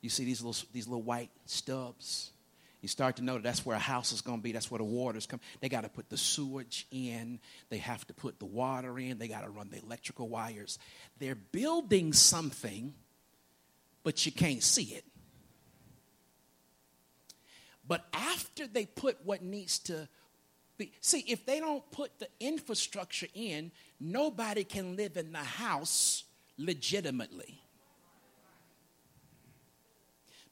you 0.00 0.08
see 0.08 0.24
these 0.24 0.42
little, 0.42 0.68
these 0.72 0.86
little 0.86 1.02
white 1.02 1.30
stubs. 1.46 2.30
You 2.80 2.88
start 2.88 3.16
to 3.16 3.22
know 3.22 3.34
that 3.34 3.42
that's 3.42 3.66
where 3.66 3.76
a 3.76 3.80
house 3.80 4.10
is 4.12 4.22
going 4.22 4.38
to 4.38 4.42
be. 4.42 4.52
That's 4.52 4.70
where 4.70 4.78
the 4.78 4.84
water's 4.84 5.26
come. 5.26 5.40
They 5.60 5.68
got 5.68 5.82
to 5.82 5.90
put 5.90 6.08
the 6.08 6.16
sewage 6.16 6.86
in. 6.90 7.38
They 7.68 7.76
have 7.78 8.06
to 8.06 8.14
put 8.14 8.38
the 8.38 8.46
water 8.46 8.98
in. 8.98 9.18
They 9.18 9.28
got 9.28 9.42
to 9.42 9.50
run 9.50 9.68
the 9.70 9.82
electrical 9.84 10.28
wires. 10.28 10.78
They're 11.18 11.34
building 11.34 12.14
something, 12.14 12.94
but 14.02 14.24
you 14.24 14.32
can't 14.32 14.62
see 14.62 14.94
it. 14.94 15.04
But 17.86 18.06
after 18.14 18.66
they 18.66 18.86
put 18.86 19.18
what 19.24 19.42
needs 19.42 19.80
to 19.80 20.08
be, 20.78 20.92
see, 21.00 21.24
if 21.28 21.44
they 21.44 21.60
don't 21.60 21.88
put 21.90 22.18
the 22.18 22.28
infrastructure 22.38 23.26
in, 23.34 23.72
nobody 23.98 24.64
can 24.64 24.96
live 24.96 25.18
in 25.18 25.32
the 25.32 25.38
house 25.38 26.24
legitimately. 26.56 27.60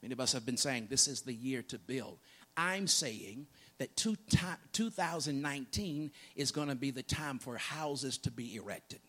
Many 0.03 0.13
of 0.13 0.21
us 0.21 0.33
have 0.33 0.47
been 0.47 0.57
saying 0.57 0.89
this 0.89 1.09
is 1.09 1.23
the 1.23 1.35
year 1.35 1.63
to 1.63 1.79
build. 1.79 2.19
I'm 2.57 2.87
saying 2.87 3.47
that 3.79 3.97
two 3.97 4.17
2019 4.73 6.11
is 6.37 6.51
going 6.51 6.69
to 6.69 6.75
be 6.75 6.91
the 6.91 7.03
time 7.03 7.39
for 7.39 7.57
houses 7.57 8.19
to 8.19 8.31
be 8.31 8.57
erected. 8.57 9.01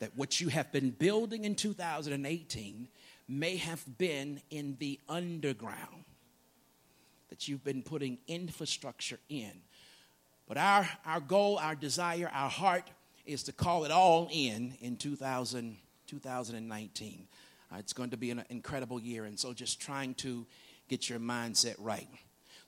That 0.00 0.16
what 0.16 0.40
you 0.40 0.48
have 0.48 0.70
been 0.72 0.90
building 0.90 1.44
in 1.44 1.54
2018 1.54 2.88
may 3.28 3.56
have 3.56 3.98
been 3.98 4.40
in 4.50 4.76
the 4.78 4.98
underground, 5.08 6.04
that 7.28 7.48
you've 7.48 7.64
been 7.64 7.82
putting 7.82 8.18
infrastructure 8.26 9.18
in. 9.28 9.52
But 10.46 10.56
our, 10.56 10.88
our 11.04 11.20
goal, 11.20 11.58
our 11.58 11.74
desire, 11.74 12.30
our 12.32 12.48
heart 12.48 12.88
is 13.26 13.42
to 13.44 13.52
call 13.52 13.84
it 13.84 13.90
all 13.90 14.28
in 14.32 14.76
in 14.80 14.96
2000, 14.96 15.76
2019. 16.06 17.28
Uh, 17.72 17.76
it's 17.78 17.92
going 17.92 18.10
to 18.10 18.16
be 18.16 18.30
an 18.30 18.44
incredible 18.48 19.00
year. 19.00 19.24
And 19.24 19.38
so 19.38 19.52
just 19.52 19.80
trying 19.80 20.14
to 20.14 20.46
get 20.88 21.08
your 21.08 21.18
mindset 21.18 21.74
right. 21.78 22.08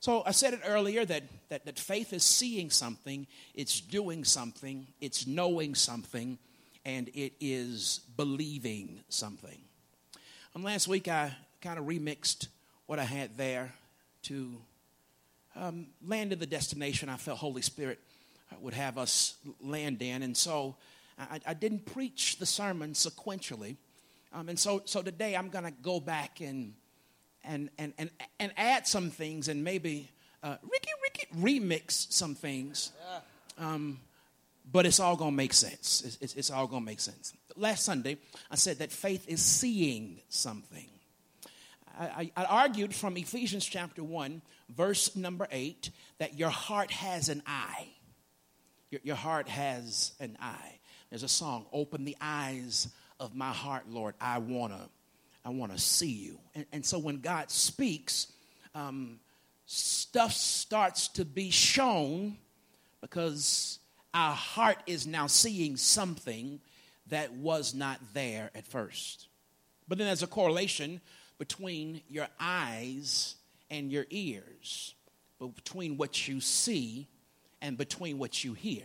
So 0.01 0.23
I 0.25 0.31
said 0.31 0.55
it 0.55 0.61
earlier 0.67 1.05
that, 1.05 1.25
that, 1.51 1.67
that 1.67 1.79
faith 1.79 2.13
is 2.13 2.25
seeing 2.25 2.71
something, 2.71 3.27
it's 3.55 3.81
doing 3.81 4.25
something, 4.25 4.87
it's 5.01 5.27
knowing 5.27 5.75
something, 5.75 6.39
and 6.85 7.09
it 7.09 7.35
is 7.41 8.01
believing 8.17 9.01
something. 9.09 9.59
Um, 10.55 10.63
last 10.63 10.89
week 10.89 11.09
I 11.09 11.33
kind 11.61 11.79
of 11.79 11.85
remixed 11.85 12.49
what 12.87 12.99
I 12.99 13.05
had 13.05 13.37
there 13.37 13.75
to 14.23 14.57
um, 15.55 15.89
land 16.07 16.33
in 16.33 16.39
the 16.39 16.47
destination 16.47 17.09
I 17.09 17.17
felt 17.17 17.39
Holy 17.39 17.63
Spirit 17.63 17.99
uh, 18.51 18.57
would 18.61 18.75
have 18.75 18.97
us 18.97 19.35
land 19.63 20.01
in. 20.01 20.23
And 20.23 20.37
so 20.37 20.77
I, 21.19 21.41
I 21.47 21.55
didn't 21.55 21.85
preach 21.85 22.39
the 22.39 22.47
sermon 22.47 22.93
sequentially. 22.93 23.77
Um, 24.33 24.49
and 24.49 24.59
so, 24.59 24.83
so 24.85 25.03
today 25.03 25.37
I'm 25.37 25.49
going 25.49 25.65
to 25.65 25.71
go 25.71 26.01
back 26.01 26.41
and, 26.41 26.75
and, 27.45 27.69
and, 27.79 27.93
and, 27.99 28.11
and 28.39 28.53
add 28.57 28.87
some 28.87 29.11
things 29.11 29.49
and 29.49 29.65
maybe 29.65 30.09
uh, 30.43 30.57
Ricky, 30.63 30.91
Ricky 31.03 31.27
remix 31.37 32.13
some 32.13 32.35
things. 32.35 32.93
Um, 33.59 33.99
but 34.73 34.87
it's 34.87 35.01
all 35.01 35.17
going 35.17 35.33
to 35.33 35.37
make 35.37 35.53
sense. 35.53 36.03
It's, 36.05 36.19
it's, 36.21 36.35
it's 36.35 36.51
all 36.51 36.67
going 36.67 36.83
to 36.83 36.87
make 36.87 37.01
sense. 37.01 37.33
Last 37.57 37.85
Sunday, 37.85 38.19
I 38.51 38.55
said 38.55 38.79
that 38.79 38.93
faith 38.93 39.29
is 39.29 39.43
seeing 39.43 40.21
something. 40.29 40.87
I, 41.99 42.31
I, 42.37 42.43
I 42.43 42.45
argued 42.45 42.95
from 42.95 43.17
Ephesians 43.17 43.67
chapter 43.67 44.05
1, 44.05 44.43
verse 44.69 45.17
number 45.17 45.49
8, 45.51 45.91
that 46.19 46.39
your 46.39 46.51
heart 46.51 46.93
has 46.93 47.29
an 47.29 47.43
eye. 47.47 47.89
Your, 48.91 49.01
your 49.03 49.17
heart 49.17 49.49
has 49.49 50.13
an 50.21 50.39
eye. 50.41 50.79
There's 51.11 51.25
a 51.25 51.29
song, 51.29 51.67
Open 51.73 52.05
the 52.05 52.17
Eyes 52.21 52.89
of 53.21 53.35
my 53.37 53.53
heart, 53.53 53.85
Lord, 53.89 54.15
I 54.21 54.39
want 54.39 54.73
to 54.73 54.89
I 55.45 55.51
want 55.51 55.73
to 55.73 55.79
see 55.79 56.11
you. 56.11 56.39
And, 56.55 56.67
and, 56.71 56.85
so 56.85 56.99
when 56.99 57.21
God 57.21 57.51
speaks, 57.51 58.31
um, 58.75 59.21
stuff 59.65 60.33
starts 60.33 61.09
to 61.09 61.25
be 61.25 61.51
shown 61.51 62.37
because 63.01 63.79
our 64.13 64.35
heart 64.35 64.77
is 64.87 65.07
now 65.07 65.27
seeing 65.29 65.79
something 65.79 66.61
that 67.07 67.33
was 67.33 67.75
not 67.75 68.01
there 68.13 68.51
at 68.55 68.67
first. 68.67 69.29
But 69.89 69.97
then 69.97 70.09
there's 70.09 70.23
a 70.23 70.27
correlation 70.27 71.01
between 71.39 72.03
your 72.09 72.29
eyes 72.39 73.37
and 73.71 73.91
your 73.91 74.05
ears, 74.11 74.95
between 75.39 75.97
what 75.97 76.29
you 76.29 76.41
see 76.43 77.09
and 77.63 77.79
between 77.79 78.19
what 78.19 78.45
you 78.45 78.53
hear. 78.53 78.85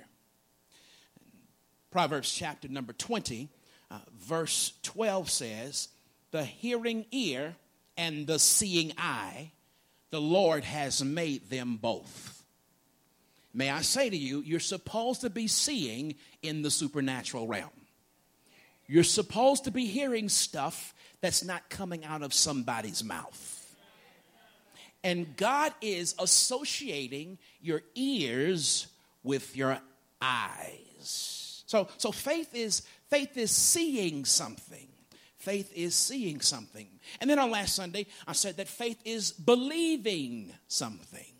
Proverbs 1.92 2.34
chapter 2.34 2.70
number 2.70 2.94
20 2.94 3.50
uh, 3.92 4.00
verse 4.20 4.74
12 4.84 5.30
says, 5.30 5.90
The 6.32 6.44
hearing 6.44 7.06
ear 7.12 7.56
and 7.98 8.28
the 8.28 8.40
seeing 8.40 8.94
eye, 8.98 9.52
the 10.12 10.22
Lord 10.22 10.64
has 10.64 11.04
made 11.04 11.50
them 11.50 11.78
both. 11.82 12.44
May 13.54 13.70
I 13.70 13.82
say 13.82 14.10
to 14.10 14.18
you, 14.18 14.42
you're 14.42 14.60
supposed 14.60 15.22
to 15.22 15.30
be 15.30 15.48
seeing 15.48 16.16
in 16.42 16.62
the 16.62 16.72
supernatural 16.72 17.48
realm. 17.48 17.70
You're 18.88 19.04
supposed 19.04 19.64
to 19.64 19.72
be 19.72 19.86
hearing 19.86 20.30
stuff 20.30 20.94
that's 21.22 21.44
not 21.44 21.70
coming 21.70 22.06
out 22.06 22.22
of 22.22 22.34
somebody's 22.34 23.04
mouth. 23.04 23.52
And 25.04 25.38
God 25.38 25.74
is 25.82 26.16
associating 26.20 27.38
your 27.62 27.82
ears 27.96 28.88
with 29.24 29.56
your 29.56 29.80
eyes. 30.22 31.64
So, 31.66 31.88
so 31.98 32.12
faith 32.12 32.54
is 32.54 32.82
Faith 33.16 33.38
is 33.38 33.52
seeing 33.52 34.26
something. 34.26 34.90
Faith 35.38 35.72
is 35.74 35.96
seeing 35.96 36.42
something. 36.42 36.86
And 37.22 37.30
then 37.30 37.40
on 37.40 37.50
last 37.50 37.74
Sunday, 37.74 38.08
I 38.28 38.34
said 38.34 38.58
that 38.58 38.68
faith 38.68 39.00
is 39.06 39.32
believing 39.32 40.52
something. 40.68 41.32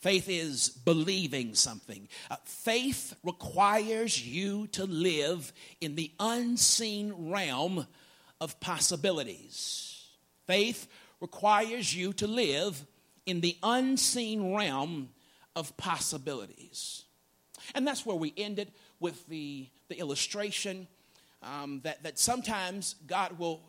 Faith 0.00 0.28
is 0.28 0.70
believing 0.70 1.54
something. 1.54 2.08
Uh, 2.28 2.34
faith 2.44 3.14
requires 3.22 4.26
you 4.26 4.66
to 4.72 4.86
live 4.86 5.52
in 5.80 5.94
the 5.94 6.10
unseen 6.18 7.30
realm 7.30 7.86
of 8.40 8.58
possibilities. 8.58 10.08
Faith 10.48 10.88
requires 11.20 11.94
you 11.94 12.12
to 12.14 12.26
live 12.26 12.84
in 13.24 13.40
the 13.40 13.56
unseen 13.62 14.52
realm 14.52 15.10
of 15.54 15.76
possibilities. 15.76 17.04
And 17.72 17.86
that's 17.86 18.04
where 18.04 18.16
we 18.16 18.34
ended 18.36 18.72
with 18.98 19.24
the, 19.28 19.68
the 19.88 20.00
illustration 20.00 20.88
um, 21.44 21.80
that, 21.84 22.02
that 22.02 22.18
sometimes 22.18 22.96
God 23.06 23.38
will, 23.38 23.60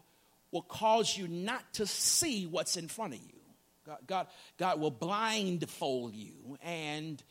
will 0.52 0.62
cause 0.62 1.18
you 1.18 1.28
not 1.28 1.74
to 1.74 1.86
see 1.86 2.46
what's 2.46 2.78
in 2.78 2.88
front 2.88 3.13
of 3.13 3.19
you. 3.19 3.40
God, 3.86 3.97
God, 4.08 4.28
God 4.58 4.80
will 4.80 4.91
blindfold 4.91 6.16
you 6.16 6.58
and 6.63 7.22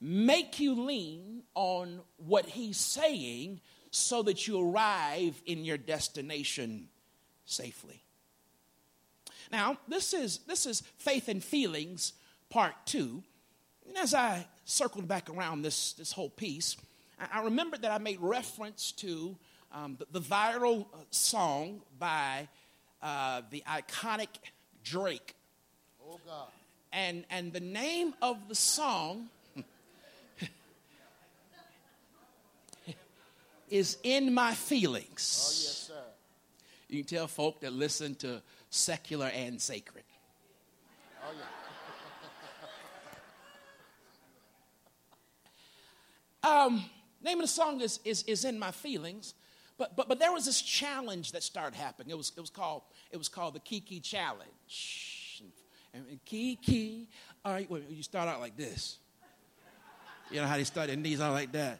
make 0.00 0.58
you 0.58 0.74
lean 0.74 1.42
on 1.54 2.00
what 2.16 2.46
He's 2.46 2.78
saying 2.78 3.60
so 3.90 4.22
that 4.22 4.46
you 4.46 4.70
arrive 4.70 5.40
in 5.44 5.64
your 5.64 5.76
destination 5.76 6.88
safely. 7.44 8.02
Now, 9.50 9.78
this 9.88 10.12
is, 10.12 10.38
this 10.46 10.66
is 10.66 10.82
faith 10.98 11.28
and 11.28 11.42
feelings, 11.42 12.12
part 12.50 12.74
two. 12.84 13.22
And 13.86 13.96
as 13.96 14.12
I 14.14 14.46
circled 14.64 15.08
back 15.08 15.30
around 15.30 15.62
this, 15.62 15.94
this 15.94 16.12
whole 16.12 16.30
piece, 16.30 16.76
I, 17.18 17.40
I 17.40 17.44
remembered 17.44 17.82
that 17.82 17.90
I 17.90 17.98
made 17.98 18.20
reference 18.20 18.92
to 18.92 19.36
um, 19.72 19.96
the, 19.98 20.06
the, 20.18 20.20
viral 20.20 20.82
uh, 20.82 20.98
song 21.10 21.82
by 21.98 22.48
uh, 23.02 23.42
the 23.50 23.62
iconic 23.68 24.28
Drake. 24.82 25.34
Oh, 26.06 26.18
God. 26.26 26.48
And, 26.92 27.24
and 27.30 27.52
the 27.52 27.60
name 27.60 28.14
of 28.22 28.48
the 28.48 28.54
song 28.54 29.28
is 33.68 33.98
In 34.02 34.32
My 34.32 34.54
Feelings. 34.54 35.44
Oh, 35.44 35.52
yes, 35.52 35.88
sir. 35.88 36.02
You 36.88 37.04
can 37.04 37.16
tell 37.16 37.26
folk 37.28 37.60
that 37.60 37.74
listen 37.74 38.14
to 38.16 38.40
secular 38.70 39.26
and 39.26 39.60
sacred. 39.60 40.04
Oh, 41.22 41.32
yeah. 46.42 46.64
um, 46.64 46.84
name 47.22 47.38
of 47.38 47.44
the 47.44 47.48
song 47.48 47.82
is, 47.82 48.00
is, 48.04 48.22
is 48.22 48.46
In 48.46 48.58
My 48.58 48.70
Feelings. 48.70 49.34
But, 49.78 49.94
but, 49.96 50.08
but 50.08 50.18
there 50.18 50.32
was 50.32 50.44
this 50.44 50.60
challenge 50.60 51.32
that 51.32 51.44
started 51.44 51.76
happening. 51.76 52.10
It 52.10 52.16
was, 52.16 52.32
it 52.36 52.40
was, 52.40 52.50
called, 52.50 52.82
it 53.12 53.16
was 53.16 53.28
called 53.28 53.54
the 53.54 53.60
Kiki 53.60 54.00
Challenge. 54.00 55.42
And, 55.94 56.04
and 56.10 56.24
Kiki, 56.24 57.08
all 57.44 57.52
right, 57.52 57.70
you 57.88 58.02
start 58.02 58.28
out 58.28 58.40
like 58.40 58.56
this. 58.56 58.98
You 60.30 60.40
know 60.40 60.46
how 60.46 60.56
they 60.56 60.64
start, 60.64 60.88
their 60.88 60.96
knees 60.96 61.20
are 61.20 61.30
like 61.30 61.52
that. 61.52 61.78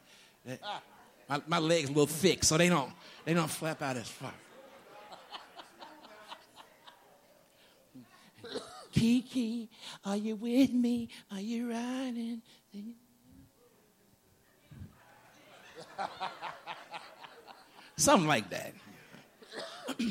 My, 1.29 1.43
my 1.47 1.59
legs 1.59 1.91
a 1.91 1.93
little 1.93 2.07
thick, 2.07 2.45
so 2.45 2.57
they 2.57 2.69
don't, 2.69 2.91
they 3.25 3.35
don't 3.35 3.51
flap 3.51 3.83
out 3.83 3.97
as 3.97 4.09
far. 4.09 4.33
Kiki, 8.93 9.69
are 10.05 10.17
you 10.17 10.37
with 10.37 10.73
me? 10.73 11.09
Are 11.31 11.41
you 11.41 11.71
riding? 11.71 12.43
Something 17.99 18.29
like 18.29 18.49
that. 18.51 18.73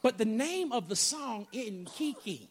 But 0.00 0.16
the 0.16 0.24
name 0.24 0.72
of 0.72 0.88
the 0.88 0.94
song 0.94 1.48
in 1.52 1.84
Kiki, 1.96 2.48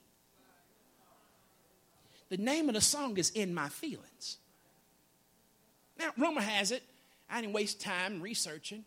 the 2.29 2.35
name 2.35 2.67
of 2.67 2.75
the 2.75 2.81
song 2.81 3.17
is 3.17 3.29
In 3.29 3.53
My 3.53 3.69
Feelings. 3.69 4.37
Now, 5.97 6.11
rumor 6.17 6.41
has 6.41 6.71
it, 6.71 6.83
I 7.29 7.39
didn't 7.39 7.53
waste 7.53 7.79
time 7.79 8.21
researching, 8.21 8.83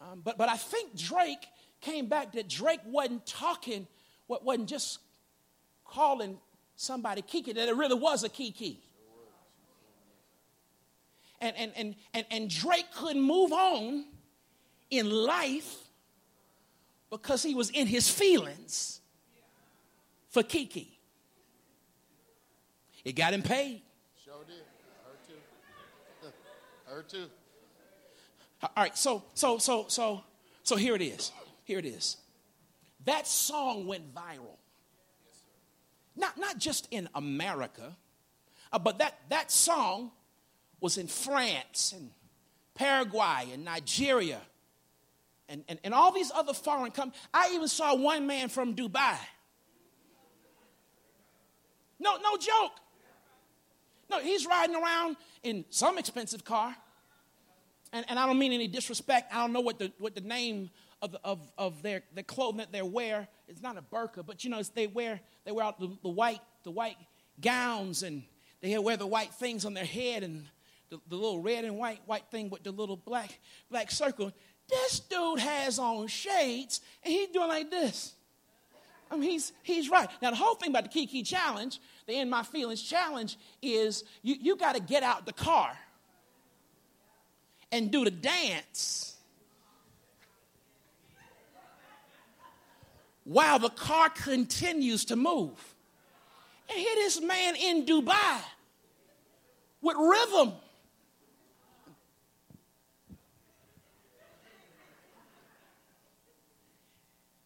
um, 0.00 0.20
but, 0.22 0.36
but 0.36 0.50
I 0.50 0.56
think 0.58 0.94
Drake 0.94 1.46
came 1.80 2.06
back 2.08 2.32
that 2.32 2.46
Drake 2.46 2.80
wasn't 2.84 3.24
talking, 3.24 3.86
what 4.26 4.44
wasn't 4.44 4.68
just 4.68 4.98
calling 5.86 6.38
somebody 6.76 7.22
Kiki, 7.22 7.54
that 7.54 7.68
it 7.68 7.74
really 7.74 7.98
was 7.98 8.22
a 8.22 8.28
Kiki. 8.28 8.80
And, 11.40 11.56
and, 11.56 11.72
and, 11.74 11.94
and, 12.12 12.26
and 12.30 12.50
Drake 12.50 12.86
couldn't 12.94 13.22
move 13.22 13.50
on 13.50 14.04
in 14.98 15.10
life 15.10 15.76
because 17.10 17.42
he 17.42 17.54
was 17.54 17.70
in 17.70 17.86
his 17.86 18.08
feelings 18.10 19.00
for 20.28 20.42
Kiki. 20.42 20.98
It 23.04 23.12
got 23.12 23.34
him 23.34 23.42
paid. 23.42 23.82
Sure 24.24 24.34
did. 24.46 24.56
Her 25.04 25.16
too. 25.28 26.28
Her 26.86 27.02
too. 27.02 27.30
All 28.62 28.70
right, 28.76 28.96
so 28.96 29.22
so 29.34 29.58
so 29.58 29.86
so 29.88 30.24
so 30.62 30.76
here 30.76 30.94
it 30.94 31.02
is. 31.02 31.30
Here 31.64 31.78
it 31.78 31.86
is. 31.86 32.16
That 33.04 33.26
song 33.26 33.86
went 33.86 34.14
viral. 34.14 34.56
Not 36.16 36.38
not 36.38 36.58
just 36.58 36.88
in 36.90 37.08
America, 37.14 37.96
uh, 38.72 38.78
but 38.78 38.98
that 38.98 39.18
that 39.28 39.50
song 39.50 40.10
was 40.80 40.96
in 40.98 41.06
France 41.06 41.92
and 41.94 42.10
Paraguay 42.74 43.50
and 43.52 43.64
Nigeria 43.64 44.40
and, 45.48 45.64
and, 45.68 45.78
and 45.84 45.94
all 45.94 46.12
these 46.12 46.30
other 46.34 46.54
foreign 46.54 46.90
countries. 46.90 47.20
I 47.32 47.50
even 47.54 47.68
saw 47.68 47.94
one 47.94 48.26
man 48.26 48.48
from 48.48 48.74
Dubai. 48.74 49.16
No, 51.98 52.16
no 52.16 52.36
joke. 52.36 52.72
No, 54.10 54.20
he's 54.20 54.46
riding 54.46 54.76
around 54.76 55.16
in 55.42 55.64
some 55.70 55.98
expensive 55.98 56.44
car. 56.44 56.74
And, 57.92 58.04
and 58.08 58.18
I 58.18 58.26
don't 58.26 58.38
mean 58.38 58.52
any 58.52 58.68
disrespect. 58.68 59.32
I 59.32 59.40
don't 59.40 59.52
know 59.52 59.60
what 59.60 59.78
the, 59.78 59.92
what 59.98 60.14
the 60.14 60.20
name 60.20 60.70
of, 61.00 61.16
of, 61.22 61.40
of 61.56 61.82
their, 61.82 62.02
the 62.14 62.22
clothing 62.22 62.58
that 62.58 62.72
they 62.72 62.82
wear. 62.82 63.28
It's 63.48 63.62
not 63.62 63.76
a 63.76 63.82
burqa, 63.82 64.26
but 64.26 64.44
you 64.44 64.50
know, 64.50 64.60
they 64.74 64.86
wear, 64.86 65.20
they 65.44 65.52
wear 65.52 65.64
out 65.64 65.78
the, 65.78 65.96
the, 66.02 66.08
white, 66.08 66.40
the 66.64 66.70
white 66.70 66.96
gowns 67.40 68.02
and 68.02 68.24
they 68.60 68.76
wear 68.78 68.96
the 68.96 69.06
white 69.06 69.32
things 69.34 69.64
on 69.64 69.74
their 69.74 69.84
head 69.84 70.22
and 70.22 70.46
the, 70.90 71.00
the 71.08 71.16
little 71.16 71.40
red 71.40 71.64
and 71.64 71.76
white, 71.76 72.00
white 72.06 72.24
thing 72.30 72.50
with 72.50 72.62
the 72.62 72.72
little 72.72 72.96
black, 72.96 73.38
black 73.70 73.90
circle. 73.90 74.32
This 74.68 75.00
dude 75.00 75.40
has 75.40 75.78
on 75.78 76.06
shades 76.06 76.80
and 77.02 77.12
he's 77.12 77.28
doing 77.28 77.48
like 77.48 77.70
this. 77.70 78.14
I 79.10 79.16
mean, 79.16 79.30
he's, 79.30 79.52
he's 79.62 79.90
right. 79.90 80.08
Now, 80.22 80.30
the 80.30 80.36
whole 80.36 80.54
thing 80.54 80.70
about 80.70 80.84
the 80.84 80.88
Kiki 80.88 81.22
challenge, 81.22 81.78
the 82.06 82.14
In 82.14 82.30
My 82.30 82.42
Feelings 82.42 82.82
challenge, 82.82 83.36
is 83.62 84.04
you, 84.22 84.36
you 84.40 84.56
got 84.56 84.74
to 84.74 84.80
get 84.80 85.02
out 85.02 85.26
the 85.26 85.32
car 85.32 85.76
and 87.70 87.90
do 87.90 88.04
the 88.04 88.10
dance 88.10 89.16
while 93.24 93.58
the 93.58 93.70
car 93.70 94.08
continues 94.10 95.04
to 95.06 95.16
move. 95.16 95.74
And 96.68 96.78
here 96.78 96.94
this 96.96 97.20
man 97.20 97.56
in 97.56 97.84
Dubai 97.84 98.40
with 99.80 99.96
rhythm. 99.98 100.52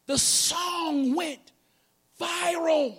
The 0.09 0.17
song 0.17 1.15
went 1.15 1.53
viral. 2.19 2.99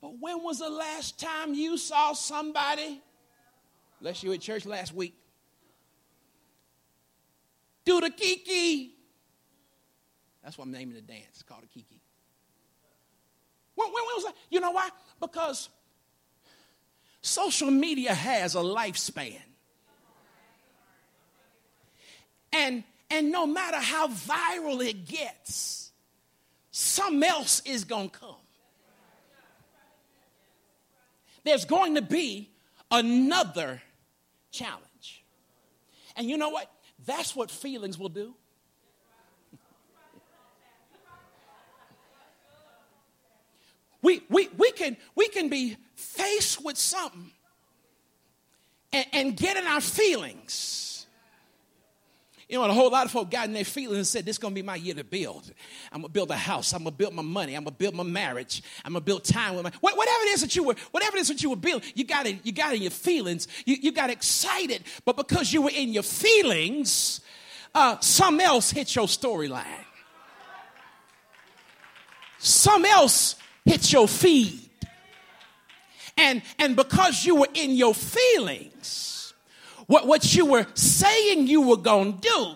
But 0.00 0.18
when 0.18 0.42
was 0.42 0.60
the 0.60 0.70
last 0.70 1.20
time 1.20 1.52
you 1.52 1.76
saw 1.76 2.14
somebody, 2.14 3.02
unless 4.00 4.22
you 4.22 4.30
were 4.30 4.36
at 4.36 4.40
church 4.40 4.64
last 4.64 4.94
week, 4.94 5.14
do 7.84 8.00
the 8.00 8.08
kiki? 8.08 8.94
That's 10.42 10.56
what 10.56 10.64
I'm 10.64 10.72
naming 10.72 10.94
the 10.94 11.02
dance. 11.02 11.26
It's 11.32 11.42
called 11.42 11.64
a 11.64 11.66
kiki. 11.66 12.00
When, 13.74 13.88
when, 13.88 13.92
when 13.92 14.14
was 14.16 14.24
that? 14.24 14.34
You 14.48 14.60
know 14.60 14.70
why? 14.70 14.88
Because 15.20 15.68
social 17.20 17.70
media 17.70 18.14
has 18.14 18.54
a 18.54 18.60
lifespan. 18.60 19.36
And 22.54 22.84
and 23.12 23.30
no 23.30 23.46
matter 23.46 23.76
how 23.76 24.08
viral 24.08 24.84
it 24.84 25.06
gets, 25.06 25.92
something 26.70 27.22
else 27.22 27.60
is 27.66 27.84
going 27.84 28.08
to 28.08 28.18
come. 28.18 28.34
There's 31.44 31.66
going 31.66 31.96
to 31.96 32.02
be 32.02 32.50
another 32.90 33.82
challenge. 34.50 35.24
And 36.16 36.26
you 36.28 36.38
know 36.38 36.48
what? 36.48 36.70
That's 37.04 37.36
what 37.36 37.50
feelings 37.50 37.98
will 37.98 38.08
do. 38.08 38.34
We, 44.00 44.20
we, 44.28 44.48
we, 44.56 44.72
can, 44.72 44.96
we 45.14 45.28
can 45.28 45.48
be 45.48 45.76
faced 45.94 46.64
with 46.64 46.76
something 46.76 47.30
and, 48.92 49.06
and 49.12 49.36
get 49.36 49.56
in 49.56 49.64
our 49.64 49.80
feelings 49.80 50.91
you 52.52 52.58
know, 52.58 52.66
a 52.66 52.72
whole 52.74 52.90
lot 52.90 53.06
of 53.06 53.10
folk 53.10 53.30
got 53.30 53.46
in 53.48 53.54
their 53.54 53.64
feelings 53.64 53.96
and 53.96 54.06
said, 54.06 54.26
This 54.26 54.34
is 54.34 54.38
going 54.38 54.52
to 54.52 54.54
be 54.54 54.60
my 54.60 54.76
year 54.76 54.92
to 54.92 55.04
build. 55.04 55.50
I'm 55.90 56.02
going 56.02 56.10
to 56.10 56.12
build 56.12 56.30
a 56.30 56.36
house. 56.36 56.74
I'm 56.74 56.82
going 56.82 56.92
to 56.92 56.98
build 56.98 57.14
my 57.14 57.22
money. 57.22 57.54
I'm 57.54 57.64
going 57.64 57.72
to 57.72 57.78
build 57.78 57.94
my 57.94 58.02
marriage. 58.02 58.62
I'm 58.84 58.92
going 58.92 59.00
to 59.00 59.06
build 59.06 59.24
time 59.24 59.54
with 59.54 59.64
my. 59.64 59.72
Whatever 59.80 60.24
it 60.24 60.34
is 60.34 60.42
that 60.42 60.54
you 60.54 60.64
were, 60.64 60.74
whatever 60.90 61.16
it 61.16 61.20
is 61.20 61.28
that 61.28 61.42
you 61.42 61.48
were 61.48 61.56
building, 61.56 61.88
you 61.94 62.04
got 62.04 62.26
it, 62.26 62.40
you 62.44 62.52
got 62.52 62.74
in 62.74 62.82
your 62.82 62.90
feelings. 62.90 63.48
You, 63.64 63.76
you 63.80 63.90
got 63.90 64.10
excited. 64.10 64.84
But 65.06 65.16
because 65.16 65.50
you 65.50 65.62
were 65.62 65.70
in 65.74 65.94
your 65.94 66.02
feelings, 66.02 67.22
uh, 67.74 67.98
some 68.00 68.38
else 68.38 68.70
hit 68.70 68.94
your 68.94 69.06
storyline. 69.06 69.64
Some 72.36 72.84
else 72.84 73.36
hit 73.64 73.90
your 73.94 74.06
feed. 74.06 74.68
And, 76.18 76.42
and 76.58 76.76
because 76.76 77.24
you 77.24 77.36
were 77.36 77.48
in 77.54 77.70
your 77.70 77.94
feelings, 77.94 79.21
what, 79.92 80.06
what 80.06 80.34
you 80.34 80.46
were 80.46 80.66
saying 80.72 81.46
you 81.46 81.60
were 81.60 81.76
going 81.76 82.18
to 82.18 82.20
do 82.26 82.54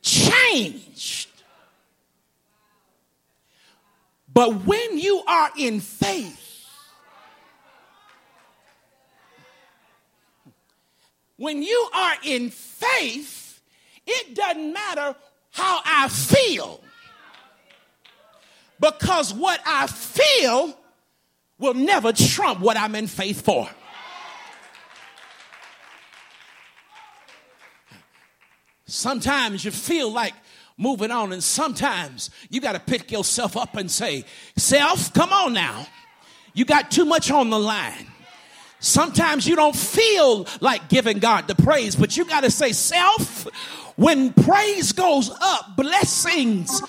changed. 0.00 1.28
But 4.32 4.64
when 4.64 4.96
you 4.96 5.24
are 5.26 5.50
in 5.58 5.80
faith, 5.80 6.68
when 11.36 11.64
you 11.64 11.88
are 11.92 12.14
in 12.22 12.50
faith, 12.50 13.60
it 14.06 14.36
doesn't 14.36 14.72
matter 14.72 15.16
how 15.50 15.80
I 15.84 16.06
feel. 16.06 16.80
Because 18.78 19.34
what 19.34 19.58
I 19.66 19.88
feel 19.88 20.78
will 21.58 21.74
never 21.74 22.12
trump 22.12 22.60
what 22.60 22.76
I'm 22.76 22.94
in 22.94 23.08
faith 23.08 23.40
for. 23.40 23.68
Sometimes 28.86 29.64
you 29.64 29.72
feel 29.72 30.12
like 30.12 30.34
moving 30.78 31.10
on, 31.10 31.32
and 31.32 31.42
sometimes 31.42 32.30
you 32.50 32.60
got 32.60 32.72
to 32.72 32.80
pick 32.80 33.10
yourself 33.10 33.56
up 33.56 33.76
and 33.76 33.90
say, 33.90 34.24
Self, 34.56 35.12
come 35.12 35.32
on 35.32 35.52
now. 35.52 35.86
You 36.54 36.64
got 36.64 36.90
too 36.90 37.04
much 37.04 37.30
on 37.30 37.50
the 37.50 37.58
line. 37.58 38.06
Sometimes 38.78 39.46
you 39.46 39.56
don't 39.56 39.74
feel 39.74 40.46
like 40.60 40.88
giving 40.88 41.18
God 41.18 41.48
the 41.48 41.54
praise, 41.54 41.96
but 41.96 42.16
you 42.16 42.24
got 42.24 42.44
to 42.44 42.50
say, 42.50 42.72
Self, 42.72 43.44
when 43.96 44.32
praise 44.32 44.92
goes 44.92 45.30
up, 45.30 45.76
blessings 45.76 46.80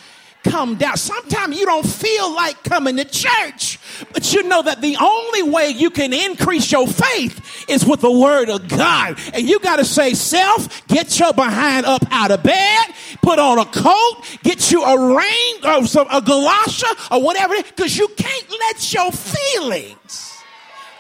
come 0.49 0.75
down. 0.75 0.97
Sometimes 0.97 1.57
you 1.57 1.65
don't 1.65 1.85
feel 1.85 2.33
like 2.33 2.63
coming 2.63 2.97
to 2.97 3.05
church, 3.05 3.79
but 4.13 4.33
you 4.33 4.43
know 4.43 4.61
that 4.61 4.81
the 4.81 4.97
only 4.97 5.43
way 5.43 5.69
you 5.69 5.89
can 5.89 6.13
increase 6.13 6.71
your 6.71 6.87
faith 6.87 7.65
is 7.69 7.85
with 7.85 8.01
the 8.01 8.11
word 8.11 8.49
of 8.49 8.67
God. 8.67 9.19
And 9.33 9.47
you 9.47 9.59
got 9.59 9.77
to 9.77 9.85
say, 9.85 10.13
self, 10.13 10.87
get 10.87 11.19
your 11.19 11.33
behind 11.33 11.85
up 11.85 12.03
out 12.11 12.31
of 12.31 12.43
bed, 12.43 12.87
put 13.21 13.39
on 13.39 13.59
a 13.59 13.65
coat, 13.65 14.39
get 14.43 14.71
you 14.71 14.83
a 14.83 15.15
rain 15.15 15.65
or 15.65 15.85
some, 15.85 16.07
a 16.07 16.21
galosha 16.21 17.11
or 17.11 17.21
whatever, 17.21 17.55
because 17.61 17.97
you 17.97 18.07
can't 18.09 18.49
let 18.49 18.93
your 18.93 19.11
feelings. 19.11 20.33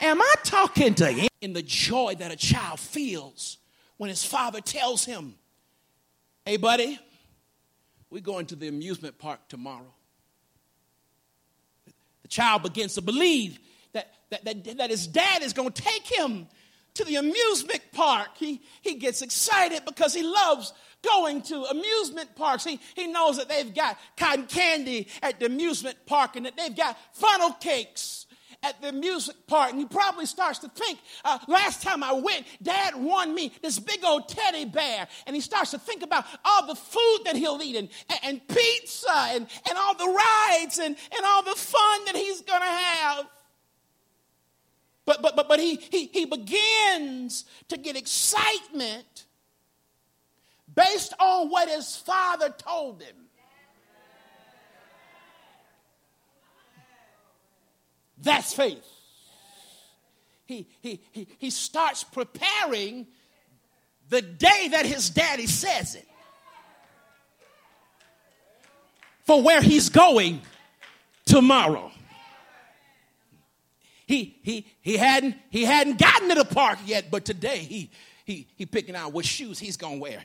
Am 0.01 0.21
I 0.21 0.33
talking 0.43 0.93
to 0.95 1.11
him? 1.11 1.27
In 1.41 1.53
the 1.53 1.61
joy 1.61 2.15
that 2.19 2.31
a 2.31 2.35
child 2.35 2.79
feels 2.79 3.57
when 3.97 4.09
his 4.09 4.23
father 4.23 4.61
tells 4.61 5.05
him, 5.05 5.35
Hey, 6.45 6.57
buddy, 6.57 6.97
we're 8.09 8.21
going 8.21 8.45
to 8.47 8.55
the 8.55 8.67
amusement 8.67 9.17
park 9.17 9.47
tomorrow. 9.47 9.93
The 12.21 12.27
child 12.27 12.63
begins 12.63 12.95
to 12.95 13.01
believe 13.01 13.59
that, 13.93 14.13
that, 14.29 14.45
that, 14.45 14.77
that 14.77 14.89
his 14.89 15.07
dad 15.07 15.41
is 15.41 15.53
going 15.53 15.71
to 15.71 15.81
take 15.81 16.05
him 16.05 16.47
to 16.95 17.05
the 17.05 17.15
amusement 17.15 17.81
park. 17.93 18.29
He, 18.37 18.61
he 18.81 18.95
gets 18.95 19.21
excited 19.21 19.83
because 19.85 20.13
he 20.13 20.23
loves 20.23 20.73
going 21.03 21.41
to 21.43 21.63
amusement 21.63 22.35
parks. 22.35 22.63
He, 22.63 22.79
he 22.95 23.07
knows 23.07 23.37
that 23.37 23.49
they've 23.49 23.73
got 23.73 23.97
cotton 24.17 24.45
candy 24.47 25.07
at 25.21 25.39
the 25.39 25.45
amusement 25.45 25.97
park 26.05 26.35
and 26.35 26.45
that 26.45 26.57
they've 26.57 26.75
got 26.75 26.97
funnel 27.13 27.51
cakes 27.53 28.26
at 28.67 28.81
the 28.81 28.91
music 28.91 29.35
part, 29.47 29.71
And 29.71 29.79
he 29.79 29.85
probably 29.85 30.25
starts 30.25 30.59
to 30.59 30.69
think, 30.69 30.99
uh, 31.23 31.39
last 31.47 31.81
time 31.81 32.03
I 32.03 32.13
went, 32.13 32.45
dad 32.61 32.95
won 32.95 33.33
me 33.33 33.53
this 33.61 33.79
big 33.79 34.03
old 34.03 34.27
teddy 34.27 34.65
bear. 34.65 35.07
And 35.25 35.35
he 35.35 35.41
starts 35.41 35.71
to 35.71 35.79
think 35.79 36.03
about 36.03 36.25
all 36.43 36.67
the 36.67 36.75
food 36.75 37.19
that 37.25 37.35
he'll 37.35 37.61
eat 37.61 37.75
and, 37.75 37.89
and 38.23 38.45
pizza 38.47 39.11
and, 39.11 39.47
and 39.69 39.77
all 39.77 39.95
the 39.95 40.05
rides 40.05 40.79
and, 40.79 40.95
and 41.15 41.25
all 41.25 41.43
the 41.43 41.55
fun 41.55 42.05
that 42.05 42.15
he's 42.15 42.41
going 42.41 42.61
to 42.61 42.65
have. 42.65 43.25
But, 45.05 45.21
but, 45.21 45.35
but, 45.37 45.47
but 45.47 45.59
he, 45.59 45.75
he, 45.77 46.07
he 46.07 46.25
begins 46.25 47.45
to 47.69 47.77
get 47.77 47.95
excitement 47.95 49.25
based 50.75 51.13
on 51.19 51.49
what 51.49 51.69
his 51.69 51.95
father 51.95 52.49
told 52.49 53.01
him. 53.01 53.15
That's 58.17 58.53
faith. 58.53 58.85
He, 60.45 60.67
he, 60.81 61.01
he, 61.11 61.27
he 61.37 61.49
starts 61.49 62.03
preparing 62.03 63.05
the 64.09 64.21
day 64.21 64.69
that 64.71 64.85
his 64.85 65.09
daddy 65.09 65.45
says 65.45 65.95
it 65.95 66.07
for 69.25 69.41
where 69.41 69.61
he's 69.61 69.89
going 69.89 70.41
tomorrow. 71.25 71.91
He, 74.05 74.39
he, 74.41 74.65
he, 74.81 74.95
hadn't, 74.95 75.35
he 75.49 75.65
hadn't 75.65 75.99
gotten 75.99 76.29
to 76.29 76.35
the 76.35 76.45
park 76.45 76.79
yet, 76.85 77.11
but 77.11 77.25
today 77.25 77.57
he, 77.57 77.91
he, 78.23 78.47
he 78.55 78.65
picking 78.65 78.95
out 78.95 79.11
what 79.11 79.25
shoes 79.25 79.59
he's 79.59 79.75
going 79.75 79.95
to 79.95 80.01
wear. 80.01 80.23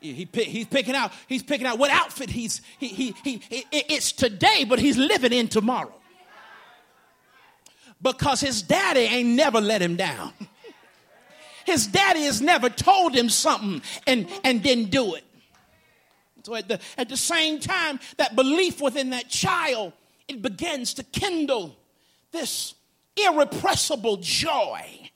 He, 0.00 0.12
he, 0.12 0.28
he's 0.42 0.66
picking 0.66 0.94
out 0.94 1.12
he's 1.26 1.42
picking 1.42 1.66
out 1.66 1.78
what 1.78 1.90
outfit 1.90 2.28
he's 2.28 2.60
he, 2.78 2.88
he, 2.88 3.14
he, 3.24 3.42
it's 3.72 4.12
today 4.12 4.66
but 4.68 4.78
he's 4.78 4.98
living 4.98 5.32
in 5.32 5.48
tomorrow 5.48 5.94
because 8.02 8.40
his 8.40 8.62
daddy 8.62 9.00
ain't 9.00 9.30
never 9.30 9.60
let 9.60 9.80
him 9.80 9.96
down 9.96 10.32
his 11.64 11.86
daddy 11.86 12.22
has 12.22 12.40
never 12.40 12.68
told 12.68 13.14
him 13.14 13.28
something 13.28 13.82
and 14.06 14.28
and 14.44 14.62
didn't 14.62 14.90
do 14.90 15.14
it 15.14 15.24
so 16.42 16.54
at 16.54 16.68
the 16.68 16.78
at 16.98 17.08
the 17.08 17.16
same 17.16 17.58
time 17.58 17.98
that 18.16 18.36
belief 18.36 18.80
within 18.80 19.10
that 19.10 19.28
child 19.28 19.92
it 20.28 20.42
begins 20.42 20.94
to 20.94 21.02
kindle 21.02 21.76
this 22.32 22.74
irrepressible 23.16 24.18
joy, 24.18 25.10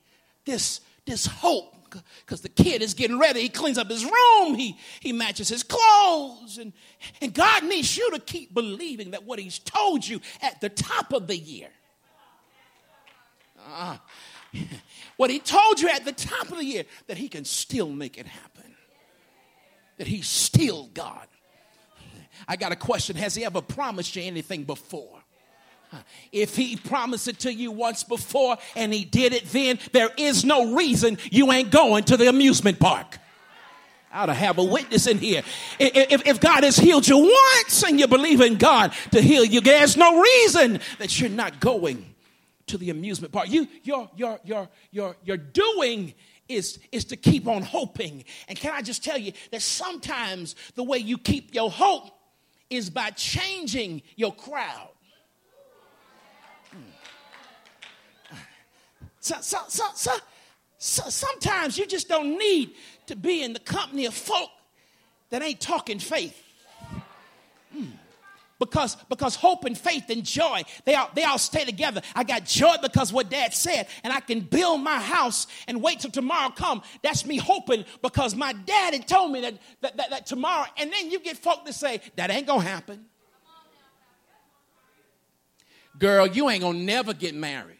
this, 0.44 0.80
this 1.06 1.26
hope. 1.26 1.74
Because 2.20 2.42
the 2.42 2.50
kid 2.50 2.82
is 2.82 2.92
getting 2.92 3.18
ready. 3.18 3.40
He 3.40 3.48
cleans 3.48 3.78
up 3.78 3.88
his 3.88 4.04
room. 4.04 4.54
He, 4.54 4.76
he 5.00 5.10
matches 5.10 5.48
his 5.48 5.62
clothes. 5.62 6.58
And, 6.58 6.74
and 7.22 7.32
God 7.32 7.64
needs 7.64 7.96
you 7.96 8.10
to 8.10 8.18
keep 8.18 8.52
believing 8.52 9.12
that 9.12 9.24
what 9.24 9.38
He's 9.38 9.58
told 9.58 10.06
you 10.06 10.20
at 10.42 10.60
the 10.60 10.68
top 10.68 11.14
of 11.14 11.28
the 11.28 11.36
year, 11.36 11.68
what 15.16 15.30
He 15.30 15.38
told 15.38 15.80
you 15.80 15.88
at 15.88 16.04
the 16.04 16.12
top 16.12 16.50
of 16.50 16.58
the 16.58 16.64
year, 16.64 16.84
that 17.06 17.16
He 17.16 17.28
can 17.28 17.44
still 17.44 17.90
make 17.90 18.18
it 18.18 18.26
happen. 18.26 18.74
That 19.98 20.06
He's 20.06 20.28
still 20.28 20.88
God. 20.94 21.26
I 22.46 22.56
got 22.56 22.72
a 22.72 22.76
question 22.76 23.16
Has 23.16 23.34
He 23.34 23.44
ever 23.44 23.60
promised 23.60 24.16
you 24.16 24.22
anything 24.22 24.64
before? 24.64 25.18
If 26.32 26.56
he 26.56 26.76
promised 26.76 27.28
it 27.28 27.38
to 27.40 27.52
you 27.52 27.70
once 27.70 28.04
before 28.04 28.58
and 28.76 28.92
he 28.92 29.04
did 29.04 29.32
it 29.32 29.46
then, 29.46 29.78
there 29.92 30.10
is 30.18 30.44
no 30.44 30.74
reason 30.74 31.18
you 31.30 31.50
ain't 31.50 31.70
going 31.70 32.04
to 32.04 32.16
the 32.16 32.28
amusement 32.28 32.78
park. 32.78 33.18
I 34.12 34.22
ought 34.22 34.26
to 34.26 34.34
have 34.34 34.58
a 34.58 34.64
witness 34.64 35.06
in 35.06 35.18
here. 35.18 35.42
If, 35.78 36.26
if 36.26 36.40
God 36.40 36.64
has 36.64 36.76
healed 36.76 37.06
you 37.06 37.18
once 37.18 37.82
and 37.84 38.00
you 38.00 38.06
believe 38.06 38.40
in 38.40 38.56
God 38.56 38.92
to 39.12 39.20
heal 39.20 39.44
you, 39.44 39.60
there's 39.60 39.96
no 39.96 40.20
reason 40.20 40.80
that 40.98 41.20
you're 41.20 41.30
not 41.30 41.60
going 41.60 42.07
to 42.68 42.78
the 42.78 42.90
amusement 42.90 43.32
park. 43.32 43.48
You, 43.50 43.68
your, 43.82 44.10
your, 44.16 44.40
your, 44.44 44.68
your, 44.90 45.16
your 45.24 45.36
doing 45.36 46.14
is, 46.48 46.78
is 46.92 47.04
to 47.06 47.16
keep 47.16 47.46
on 47.46 47.62
hoping. 47.62 48.24
And 48.48 48.58
can 48.58 48.72
I 48.72 48.82
just 48.82 49.04
tell 49.04 49.18
you 49.18 49.32
that 49.50 49.62
sometimes 49.62 50.54
the 50.74 50.82
way 50.82 50.98
you 50.98 51.18
keep 51.18 51.54
your 51.54 51.70
hope 51.70 52.10
is 52.70 52.90
by 52.90 53.10
changing 53.10 54.02
your 54.16 54.34
crowd. 54.34 54.90
So, 59.20 59.36
so, 59.40 59.58
so, 59.68 59.84
so, 59.94 60.12
so, 60.78 61.10
sometimes 61.10 61.76
you 61.76 61.86
just 61.86 62.08
don't 62.08 62.38
need 62.38 62.74
to 63.06 63.16
be 63.16 63.42
in 63.42 63.52
the 63.52 63.58
company 63.58 64.06
of 64.06 64.14
folk 64.14 64.48
that 65.30 65.42
ain't 65.42 65.60
talking 65.60 65.98
faith. 65.98 66.40
Hmm. 67.72 67.84
Because, 68.58 68.96
because 69.08 69.36
hope 69.36 69.64
and 69.64 69.78
faith 69.78 70.10
and 70.10 70.24
joy, 70.24 70.62
they 70.84 70.96
all, 70.96 71.08
they 71.14 71.22
all 71.22 71.38
stay 71.38 71.64
together. 71.64 72.02
I 72.14 72.24
got 72.24 72.44
joy 72.44 72.74
because 72.82 73.12
what 73.12 73.30
dad 73.30 73.54
said, 73.54 73.86
and 74.02 74.12
I 74.12 74.18
can 74.18 74.40
build 74.40 74.80
my 74.80 74.98
house 74.98 75.46
and 75.68 75.80
wait 75.80 76.00
till 76.00 76.10
tomorrow 76.10 76.50
come. 76.50 76.82
That's 77.02 77.24
me 77.24 77.36
hoping 77.36 77.84
because 78.02 78.34
my 78.34 78.52
dad 78.52 78.94
had 78.94 79.06
told 79.06 79.30
me 79.30 79.42
that, 79.42 79.54
that, 79.82 79.96
that, 79.96 80.10
that 80.10 80.26
tomorrow, 80.26 80.66
and 80.76 80.92
then 80.92 81.10
you 81.10 81.20
get 81.20 81.36
folk 81.38 81.66
to 81.66 81.72
say, 81.72 82.00
that 82.16 82.30
ain't 82.30 82.48
gonna 82.48 82.62
happen. 82.62 83.04
Girl, 85.96 86.26
you 86.26 86.50
ain't 86.50 86.62
gonna 86.62 86.78
never 86.78 87.14
get 87.14 87.34
married. 87.34 87.78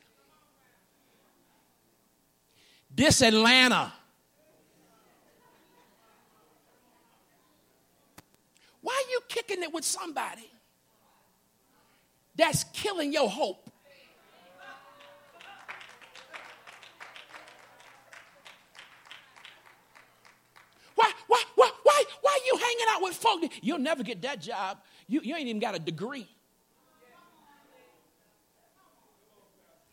This 2.94 3.20
Atlanta. 3.20 3.92
Why 8.80 8.92
are 8.92 9.10
you 9.10 9.20
kicking 9.28 9.62
it 9.62 9.72
with 9.72 9.84
somebody 9.84 10.48
that's 12.38 12.64
killing 12.72 13.12
your 13.12 13.28
hope? 13.28 13.68
Why, 20.94 21.12
why, 21.26 21.42
why, 21.56 21.70
why, 21.82 22.04
why 22.22 22.38
are 22.40 22.46
you 22.46 22.56
hanging 22.56 22.86
out 22.90 23.02
with 23.02 23.14
folk? 23.14 23.42
You'll 23.60 23.78
never 23.78 24.02
get 24.02 24.22
that 24.22 24.40
job. 24.40 24.78
You, 25.08 25.20
you 25.22 25.36
ain't 25.36 25.48
even 25.48 25.60
got 25.60 25.74
a 25.74 25.78
degree. 25.78 26.26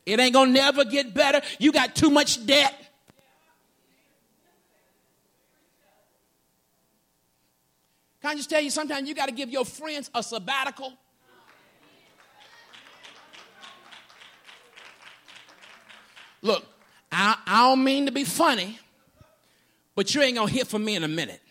It 0.06 0.20
ain't 0.20 0.34
gonna 0.34 0.52
never 0.52 0.86
get 0.86 1.14
better. 1.16 1.42
You 1.58 1.72
got 1.72 1.96
too 1.96 2.12
much 2.12 2.46
debt. 2.46 2.74
Can 8.22 8.32
I 8.32 8.36
just 8.36 8.50
tell 8.50 8.62
you, 8.62 8.70
sometimes 8.70 9.08
you 9.08 9.16
got 9.16 9.28
to 9.28 9.32
give 9.32 9.50
your 9.50 9.66
friends 9.66 10.10
a 10.14 10.24
sabbatical? 10.24 10.94
Look, 16.46 16.64
I, 17.12 17.38
I 17.48 17.70
don't 17.70 17.84
mean 17.84 18.06
to 18.06 18.12
be 18.12 18.24
funny, 18.24 18.78
but 19.96 20.14
you 20.14 20.22
ain't 20.22 20.36
to 20.48 20.54
hear 20.54 20.64
from 20.64 20.86
me 20.86 20.96
in 20.96 21.04
a 21.04 21.08
minute. 21.08 21.42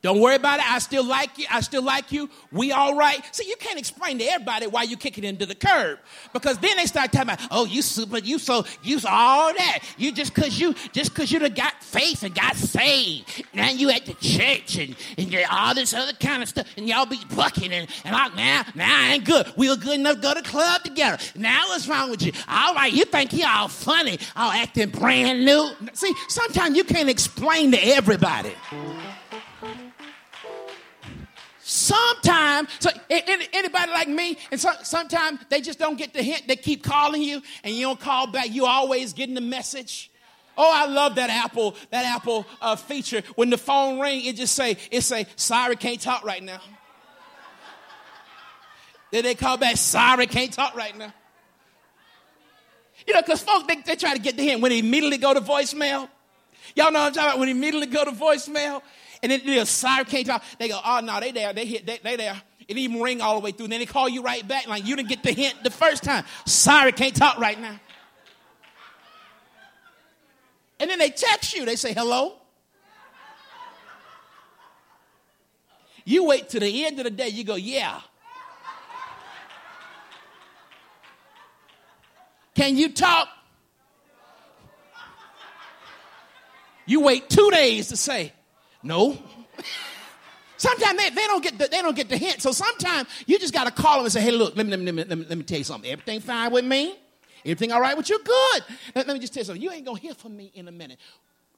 Don't 0.00 0.20
worry 0.20 0.36
about 0.36 0.60
it. 0.60 0.70
I 0.70 0.78
still 0.78 1.04
like 1.04 1.36
you. 1.38 1.46
I 1.50 1.60
still 1.60 1.82
like 1.82 2.12
you. 2.12 2.30
We 2.52 2.70
all 2.70 2.96
right. 2.96 3.20
See, 3.34 3.48
you 3.48 3.56
can't 3.56 3.78
explain 3.78 4.18
to 4.18 4.24
everybody 4.24 4.68
why 4.68 4.84
you 4.84 4.96
kick 4.96 5.18
it 5.18 5.24
into 5.24 5.44
the 5.44 5.56
curb. 5.56 5.98
Because 6.32 6.56
then 6.58 6.76
they 6.76 6.86
start 6.86 7.10
talking 7.10 7.30
about, 7.30 7.40
oh, 7.50 7.64
you 7.64 7.82
super, 7.82 8.18
you 8.18 8.38
so, 8.38 8.64
you 8.84 9.00
all 9.08 9.52
that. 9.52 9.80
You 9.96 10.12
just 10.12 10.34
cause 10.34 10.58
you, 10.58 10.74
just 10.92 11.16
cause 11.16 11.32
you 11.32 11.40
got 11.48 11.82
faith 11.82 12.22
and 12.22 12.32
got 12.32 12.54
saved. 12.54 13.44
Now 13.52 13.70
you 13.70 13.90
at 13.90 14.06
the 14.06 14.14
church 14.14 14.78
and, 14.78 14.94
and 15.16 15.44
all 15.50 15.74
this 15.74 15.92
other 15.92 16.12
kind 16.12 16.44
of 16.44 16.48
stuff. 16.48 16.68
And 16.76 16.88
y'all 16.88 17.06
be 17.06 17.18
bucking 17.34 17.72
and, 17.72 17.88
and 18.04 18.12
like, 18.12 18.36
now, 18.36 18.64
now 18.76 18.86
I 18.88 19.14
ain't 19.14 19.24
good. 19.24 19.52
We 19.56 19.68
were 19.68 19.76
good 19.76 19.98
enough 19.98 20.16
to 20.16 20.22
go 20.22 20.32
to 20.32 20.42
club 20.42 20.84
together. 20.84 21.18
Now 21.34 21.64
what's 21.68 21.88
wrong 21.88 22.10
with 22.10 22.22
you? 22.22 22.30
All 22.48 22.72
right, 22.72 22.92
you 22.92 23.04
think 23.04 23.32
you 23.32 23.44
all 23.48 23.66
funny, 23.66 24.20
all 24.36 24.52
acting 24.52 24.90
brand 24.90 25.44
new. 25.44 25.70
See, 25.92 26.14
sometimes 26.28 26.76
you 26.76 26.84
can't 26.84 27.08
explain 27.08 27.72
to 27.72 27.78
everybody. 27.78 28.52
Sometimes, 31.88 32.68
so 32.80 32.90
anybody 33.08 33.90
like 33.90 34.08
me, 34.08 34.36
and 34.50 34.60
so, 34.60 34.70
sometimes 34.82 35.40
they 35.48 35.62
just 35.62 35.78
don't 35.78 35.96
get 35.96 36.12
the 36.12 36.22
hint. 36.22 36.46
They 36.46 36.56
keep 36.56 36.82
calling 36.82 37.22
you, 37.22 37.40
and 37.64 37.74
you 37.74 37.86
don't 37.86 37.98
call 37.98 38.26
back. 38.26 38.50
You 38.50 38.66
always 38.66 39.14
getting 39.14 39.34
the 39.34 39.40
message. 39.40 40.10
Oh, 40.58 40.70
I 40.70 40.84
love 40.84 41.14
that 41.14 41.30
Apple 41.30 41.76
that 41.90 42.04
Apple 42.04 42.44
uh, 42.60 42.76
feature. 42.76 43.22
When 43.36 43.48
the 43.48 43.56
phone 43.56 44.00
ring, 44.00 44.22
it 44.26 44.36
just 44.36 44.54
say 44.54 44.76
it 44.90 45.00
say 45.00 45.28
sorry, 45.36 45.76
can't 45.76 45.98
talk 45.98 46.24
right 46.24 46.42
now. 46.42 46.60
then 49.10 49.22
they 49.22 49.34
call 49.34 49.56
back 49.56 49.78
sorry, 49.78 50.26
can't 50.26 50.52
talk 50.52 50.76
right 50.76 50.96
now. 50.98 51.14
You 53.06 53.14
know, 53.14 53.22
because 53.22 53.40
folks 53.40 53.66
they, 53.66 53.76
they 53.76 53.96
try 53.96 54.12
to 54.12 54.20
get 54.20 54.36
the 54.36 54.42
hint 54.42 54.60
when 54.60 54.72
they 54.72 54.80
immediately 54.80 55.16
go 55.16 55.32
to 55.32 55.40
voicemail. 55.40 56.10
Y'all 56.76 56.92
know 56.92 56.98
what 56.98 57.06
I'm 57.06 57.12
talking 57.14 57.28
about 57.28 57.38
when 57.38 57.46
they 57.46 57.52
immediately 57.52 57.86
go 57.86 58.04
to 58.04 58.10
voicemail 58.10 58.82
and 59.22 59.32
then 59.32 59.44
the 59.44 59.64
siren 59.66 60.04
can't 60.06 60.26
talk. 60.26 60.42
They 60.58 60.68
go, 60.68 60.80
oh 60.84 61.00
no, 61.00 61.18
they 61.20 61.32
there, 61.32 61.52
they 61.52 61.66
hit, 61.66 61.86
they, 61.86 61.98
they 62.02 62.16
there. 62.16 62.40
It 62.68 62.76
even 62.76 63.00
ring 63.00 63.20
all 63.20 63.34
the 63.34 63.44
way 63.44 63.52
through. 63.52 63.64
And 63.64 63.72
then 63.72 63.80
they 63.80 63.86
call 63.86 64.08
you 64.08 64.22
right 64.22 64.46
back, 64.46 64.66
like 64.66 64.86
you 64.86 64.94
didn't 64.94 65.08
get 65.08 65.22
the 65.22 65.32
hint 65.32 65.62
the 65.64 65.70
first 65.70 66.04
time. 66.04 66.24
Sorry, 66.44 66.92
can't 66.92 67.16
talk 67.16 67.38
right 67.38 67.58
now. 67.58 67.80
And 70.78 70.90
then 70.90 70.98
they 70.98 71.10
text 71.10 71.56
you. 71.56 71.64
They 71.64 71.76
say 71.76 71.92
hello. 71.94 72.34
You 76.04 76.24
wait 76.24 76.50
to 76.50 76.60
the 76.60 76.86
end 76.86 76.98
of 76.98 77.04
the 77.04 77.10
day, 77.10 77.28
you 77.28 77.44
go, 77.44 77.56
yeah. 77.56 78.00
Can 82.54 82.76
you 82.76 82.90
talk? 82.90 83.28
You 86.86 87.00
wait 87.00 87.28
two 87.28 87.50
days 87.50 87.88
to 87.88 87.96
say, 87.96 88.32
no. 88.82 89.18
Sometimes 90.56 90.98
they, 90.98 91.10
they, 91.10 91.26
don't 91.26 91.42
get 91.42 91.56
the, 91.56 91.68
they 91.68 91.80
don't 91.80 91.94
get 91.94 92.08
the 92.08 92.16
hint. 92.16 92.42
So 92.42 92.50
sometimes 92.50 93.08
you 93.26 93.38
just 93.38 93.54
got 93.54 93.64
to 93.64 93.70
call 93.70 93.96
them 93.96 94.06
and 94.06 94.12
say, 94.12 94.20
hey, 94.20 94.32
look, 94.32 94.56
let 94.56 94.66
me, 94.66 94.76
let, 94.76 94.80
me, 94.80 95.04
let, 95.04 95.18
me, 95.18 95.24
let 95.28 95.38
me 95.38 95.44
tell 95.44 95.58
you 95.58 95.64
something. 95.64 95.90
Everything 95.90 96.20
fine 96.20 96.50
with 96.50 96.64
me? 96.64 96.98
Everything 97.44 97.70
all 97.70 97.80
right 97.80 97.96
with 97.96 98.10
you? 98.10 98.18
Good. 98.18 98.64
Let, 98.94 99.06
let 99.06 99.14
me 99.14 99.20
just 99.20 99.32
tell 99.32 99.42
you 99.42 99.44
something. 99.44 99.62
You 99.62 99.70
ain't 99.70 99.84
going 99.84 99.96
to 99.98 100.02
hear 100.02 100.14
from 100.14 100.36
me 100.36 100.50
in 100.54 100.66
a 100.66 100.72
minute. 100.72 100.98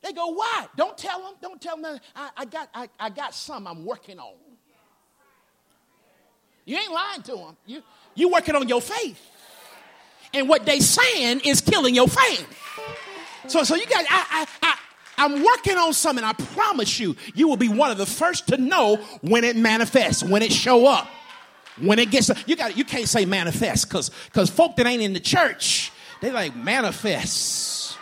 They 0.02 0.12
go, 0.12 0.28
why? 0.28 0.66
Don't 0.76 0.96
tell 0.98 1.22
them. 1.22 1.34
Don't 1.40 1.60
tell 1.60 1.76
them. 1.78 1.98
I, 2.14 2.30
I, 2.36 2.44
got, 2.44 2.68
I, 2.74 2.88
I 2.98 3.10
got 3.10 3.34
some 3.34 3.66
I'm 3.66 3.86
working 3.86 4.18
on. 4.18 4.34
You 6.66 6.76
ain't 6.76 6.92
lying 6.92 7.22
to 7.22 7.36
them. 7.36 7.56
You, 7.66 7.82
you 8.14 8.28
working 8.28 8.54
on 8.54 8.68
your 8.68 8.82
faith. 8.82 9.18
And 10.32 10.48
what 10.48 10.64
they 10.66 10.78
saying 10.80 11.40
is 11.44 11.60
killing 11.60 11.94
your 11.94 12.06
faith. 12.06 12.46
So, 13.48 13.62
so 13.64 13.74
you 13.74 13.86
guys, 13.86 14.06
I, 14.08 14.46
I, 14.62 14.68
I, 14.68 14.78
I'm 15.20 15.44
working 15.44 15.76
on 15.76 15.92
something. 15.92 16.24
I 16.24 16.32
promise 16.32 16.98
you, 16.98 17.14
you 17.34 17.46
will 17.46 17.58
be 17.58 17.68
one 17.68 17.90
of 17.90 17.98
the 17.98 18.06
first 18.06 18.48
to 18.48 18.56
know 18.56 18.96
when 19.20 19.44
it 19.44 19.54
manifests, 19.54 20.24
when 20.24 20.40
it 20.40 20.50
show 20.50 20.86
up, 20.86 21.06
when 21.78 21.98
it 21.98 22.10
gets. 22.10 22.30
You 22.46 22.56
got. 22.56 22.74
You 22.74 22.84
can't 22.84 23.06
say 23.06 23.26
manifest 23.26 23.86
because 23.86 24.10
because 24.24 24.48
folk 24.48 24.76
that 24.76 24.86
ain't 24.86 25.02
in 25.02 25.12
the 25.12 25.20
church, 25.20 25.92
they 26.22 26.30
like 26.30 26.56
manifest. 26.56 27.98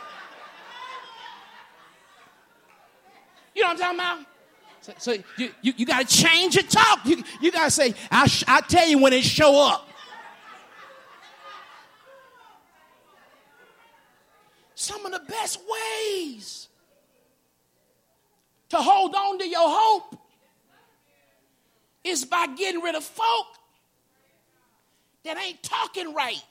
You 3.53 3.63
know 3.63 3.69
what 3.71 3.83
I'm 3.83 3.97
talking 3.97 3.99
about? 3.99 4.27
So, 4.81 4.93
so 4.99 5.13
you, 5.37 5.51
you, 5.61 5.73
you 5.77 5.87
got 5.87 6.09
to 6.09 6.17
change 6.17 6.55
your 6.55 6.63
talk. 6.63 7.05
You, 7.05 7.25
you 7.41 7.51
got 7.51 7.65
to 7.65 7.71
say, 7.73 7.95
I'll, 8.09 8.29
sh- 8.29 8.45
I'll 8.47 8.63
tell 8.63 8.87
you 8.87 8.99
when 8.99 9.13
it 9.13 9.25
show 9.25 9.61
up. 9.61 9.89
Some 14.77 15.05
of 15.05 15.11
the 15.11 15.19
best 15.29 15.61
ways 15.69 16.68
to 18.71 18.77
hold 18.77 19.15
on 19.15 19.39
to 19.39 19.49
your 19.49 19.69
hope 19.69 20.19
is 22.05 22.25
by 22.25 22.47
getting 22.57 22.81
rid 22.81 22.95
of 22.95 23.05
folk 23.05 23.47
that 25.25 25.37
ain't 25.39 25.63
talking 25.63 26.15
right. 26.15 26.43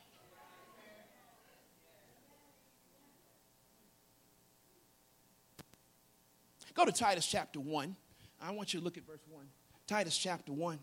Go 6.74 6.86
to 6.86 6.92
Titus 6.92 7.26
chapter 7.26 7.60
1. 7.60 7.96
I 8.40 8.52
want 8.52 8.72
you 8.72 8.80
to 8.80 8.84
look 8.84 8.98
at 8.98 9.06
verse 9.08 9.24
1. 9.32 9.44
Titus 9.88 10.16
chapter 10.16 10.54
1. 10.54 10.78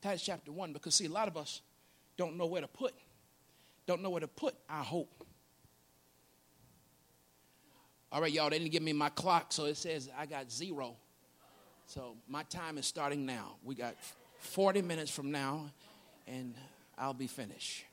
Titus 0.00 0.22
chapter 0.22 0.50
1, 0.50 0.72
because 0.72 0.94
see, 0.94 1.04
a 1.04 1.10
lot 1.10 1.28
of 1.28 1.36
us 1.36 1.60
don't 2.16 2.36
know 2.36 2.46
where 2.46 2.62
to 2.62 2.68
put, 2.68 2.94
don't 3.86 4.02
know 4.02 4.10
where 4.10 4.20
to 4.20 4.28
put 4.28 4.54
our 4.70 4.82
hope. 4.82 5.21
All 8.12 8.20
right, 8.20 8.30
y'all, 8.30 8.50
they 8.50 8.58
didn't 8.58 8.72
give 8.72 8.82
me 8.82 8.92
my 8.92 9.08
clock, 9.08 9.54
so 9.54 9.64
it 9.64 9.78
says 9.78 10.10
I 10.18 10.26
got 10.26 10.52
zero. 10.52 10.96
So 11.86 12.14
my 12.28 12.42
time 12.42 12.76
is 12.76 12.84
starting 12.84 13.24
now. 13.24 13.54
We 13.64 13.74
got 13.74 13.94
40 14.40 14.82
minutes 14.82 15.10
from 15.10 15.30
now, 15.30 15.70
and 16.26 16.54
I'll 16.98 17.14
be 17.14 17.26
finished. 17.26 17.86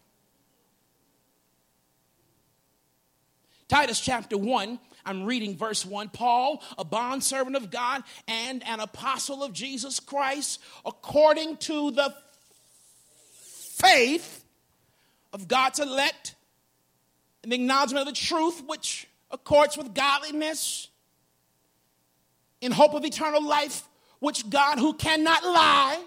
Titus 3.69 4.01
chapter 4.01 4.37
1, 4.37 4.77
I'm 5.05 5.23
reading 5.23 5.55
verse 5.55 5.85
1. 5.85 6.09
Paul, 6.09 6.61
a 6.77 6.83
bondservant 6.83 7.55
of 7.55 7.71
God 7.71 8.03
and 8.27 8.61
an 8.67 8.81
apostle 8.81 9.41
of 9.41 9.53
Jesus 9.53 10.01
Christ, 10.01 10.59
according 10.85 11.57
to 11.57 11.91
the 11.91 12.13
faith 13.31 14.43
of 15.31 15.47
God's 15.47 15.79
elect 15.79 16.35
and 17.41 17.53
the 17.53 17.55
acknowledgement 17.55 18.05
of 18.05 18.13
the 18.13 18.19
truth 18.19 18.63
which 18.67 19.07
accords 19.31 19.77
with 19.77 19.93
godliness, 19.93 20.89
in 22.61 22.71
hope 22.71 22.93
of 22.93 23.05
eternal 23.05 23.43
life, 23.43 23.83
which 24.19 24.49
God, 24.49 24.79
who 24.79 24.93
cannot 24.93 25.43
lie, 25.43 26.03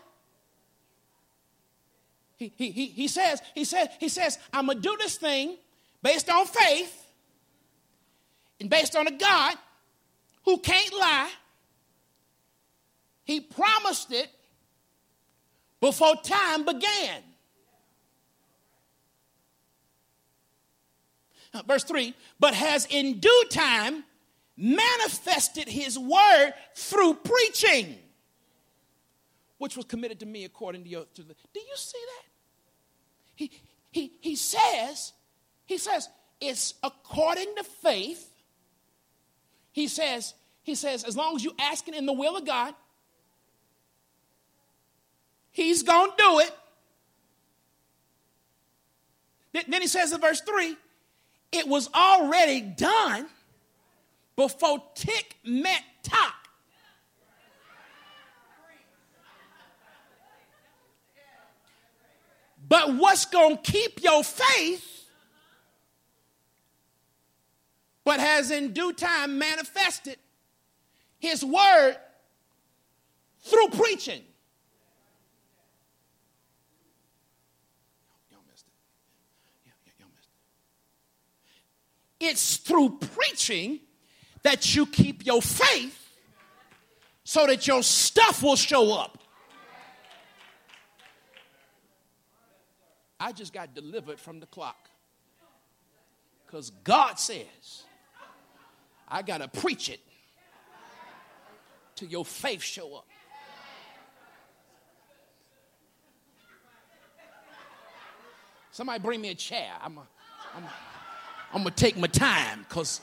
he, 2.36 2.52
he, 2.56 2.70
he, 2.72 2.86
he 2.86 3.08
says, 3.08 3.40
he 3.54 3.64
says, 3.64 3.88
he 4.00 4.08
says, 4.08 4.38
I'm 4.52 4.66
gonna 4.66 4.80
do 4.80 4.96
this 4.98 5.16
thing 5.16 5.56
based 6.02 6.28
on 6.28 6.44
faith 6.46 7.06
and 8.60 8.68
based 8.68 8.96
on 8.96 9.06
a 9.06 9.12
God 9.12 9.56
who 10.44 10.58
can't 10.58 10.92
lie. 10.92 11.30
He 13.24 13.40
promised 13.40 14.12
it 14.12 14.28
before 15.80 16.16
time 16.16 16.64
began. 16.64 17.22
Verse 21.66 21.84
3 21.84 22.14
but 22.40 22.54
has 22.54 22.86
in 22.90 23.18
due 23.18 23.44
time 23.50 24.04
manifested 24.56 25.68
his 25.68 25.98
word 25.98 26.52
through 26.74 27.14
preaching 27.14 27.96
which 29.58 29.76
was 29.76 29.84
committed 29.84 30.18
to 30.20 30.26
me 30.26 30.44
according 30.44 30.82
to, 30.82 30.88
your, 30.88 31.04
to 31.14 31.22
the 31.22 31.34
do 31.52 31.60
you 31.60 31.76
see 31.76 31.98
that? 31.98 32.28
He, 33.34 33.50
he, 33.90 34.12
he 34.20 34.36
says 34.36 35.12
he 35.66 35.78
says 35.78 36.08
it's 36.40 36.74
according 36.82 37.54
to 37.56 37.62
faith. 37.62 38.28
He 39.70 39.86
says 39.86 40.34
he 40.62 40.74
says 40.74 41.04
as 41.04 41.16
long 41.16 41.36
as 41.36 41.44
you 41.44 41.54
asking 41.58 41.94
in 41.94 42.06
the 42.06 42.12
will 42.12 42.36
of 42.36 42.44
god 42.44 42.74
he's 45.52 45.82
gonna 45.82 46.12
do 46.18 46.40
it. 46.40 46.50
Then 49.68 49.82
he 49.82 49.86
says 49.86 50.12
in 50.12 50.20
verse 50.20 50.40
3 50.40 50.76
it 51.52 51.68
was 51.68 51.88
already 51.94 52.60
done 52.62 53.26
before 54.36 54.82
tick 54.94 55.36
met 55.44 55.82
tock. 56.02 56.34
But 62.68 62.94
what's 62.94 63.26
going 63.26 63.58
to 63.58 63.62
keep 63.62 64.02
your 64.02 64.24
faith, 64.24 65.06
but 68.02 68.18
has 68.18 68.50
in 68.50 68.72
due 68.72 68.94
time 68.94 69.38
manifested 69.38 70.16
his 71.18 71.44
word 71.44 71.96
through 73.42 73.68
preaching? 73.68 74.22
It's 82.24 82.58
through 82.58 82.98
preaching 83.00 83.80
that 84.44 84.76
you 84.76 84.86
keep 84.86 85.26
your 85.26 85.42
faith 85.42 85.98
so 87.24 87.48
that 87.48 87.66
your 87.66 87.82
stuff 87.82 88.44
will 88.44 88.54
show 88.54 88.94
up. 88.94 89.18
I 93.18 93.32
just 93.32 93.52
got 93.52 93.74
delivered 93.74 94.20
from 94.20 94.38
the 94.38 94.46
clock. 94.46 94.88
Because 96.46 96.70
God 96.84 97.18
says, 97.18 97.86
I 99.08 99.22
got 99.22 99.38
to 99.38 99.48
preach 99.48 99.88
it 99.88 99.98
till 101.96 102.08
your 102.08 102.24
faith 102.24 102.62
show 102.62 102.94
up. 102.94 103.06
Somebody 108.70 109.00
bring 109.00 109.20
me 109.20 109.30
a 109.30 109.34
chair. 109.34 109.72
I'm 109.82 109.98
a, 109.98 110.06
I'm 110.56 110.62
a, 110.62 110.72
I'm 111.52 111.62
gonna 111.62 111.70
take 111.72 111.96
my 111.96 112.06
time 112.06 112.64
because 112.68 113.00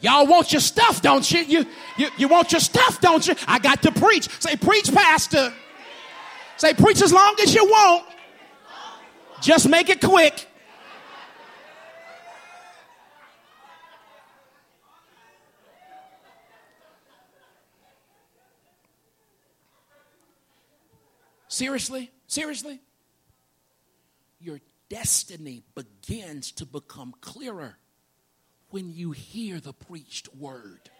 y'all 0.00 0.26
want 0.26 0.52
your 0.52 0.60
stuff, 0.60 1.02
don't 1.02 1.30
you? 1.30 1.40
you? 1.40 1.66
You 1.96 2.08
you 2.16 2.28
want 2.28 2.52
your 2.52 2.60
stuff, 2.60 3.00
don't 3.00 3.26
you? 3.26 3.34
I 3.46 3.58
got 3.58 3.82
to 3.82 3.92
preach. 3.92 4.28
Say, 4.40 4.56
preach, 4.56 4.92
Pastor. 4.92 5.52
Say, 6.56 6.74
preach 6.74 7.02
as 7.02 7.12
long 7.12 7.36
as 7.42 7.54
you 7.54 7.64
want. 7.64 8.06
Just 9.40 9.68
make 9.68 9.88
it 9.88 10.00
quick. 10.00 10.46
Seriously? 21.48 22.10
Seriously? 22.26 22.80
You're 24.40 24.60
destiny 24.90 25.62
begins 25.74 26.52
to 26.52 26.66
become 26.66 27.14
clearer 27.22 27.78
when 28.68 28.92
you 28.92 29.12
hear 29.12 29.58
the 29.58 29.72
preached 29.72 30.34
word. 30.34 30.90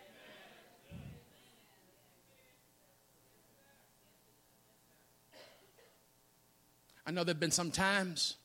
I 7.06 7.10
know 7.10 7.24
there 7.24 7.34
have 7.34 7.40
been 7.40 7.50
some 7.50 7.70
times 7.70 8.36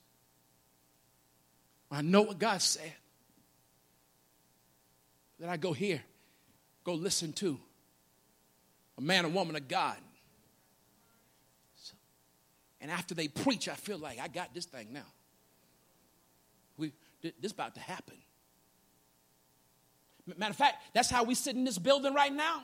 I 1.91 2.01
know 2.01 2.23
what 2.23 2.39
God 2.39 2.61
said 2.61 2.91
that 5.39 5.47
I 5.47 5.55
go 5.55 5.71
here, 5.71 6.01
go 6.83 6.93
listen 6.95 7.31
to 7.33 7.57
a 8.97 9.01
man 9.01 9.23
or 9.25 9.29
woman 9.29 9.55
of 9.55 9.67
God 9.69 9.95
And 12.85 12.91
after 12.91 13.15
they 13.15 13.27
preach, 13.27 13.67
I 13.67 13.73
feel 13.73 13.97
like 13.97 14.19
I 14.19 14.27
got 14.27 14.53
this 14.53 14.65
thing 14.65 14.93
now. 14.93 15.07
This 17.39 17.51
about 17.51 17.75
to 17.75 17.81
happen. 17.81 18.15
Matter 20.37 20.51
of 20.51 20.55
fact, 20.55 20.77
that's 20.93 21.09
how 21.09 21.23
we 21.23 21.35
sit 21.35 21.55
in 21.55 21.63
this 21.63 21.77
building 21.77 22.13
right 22.13 22.33
now. 22.33 22.63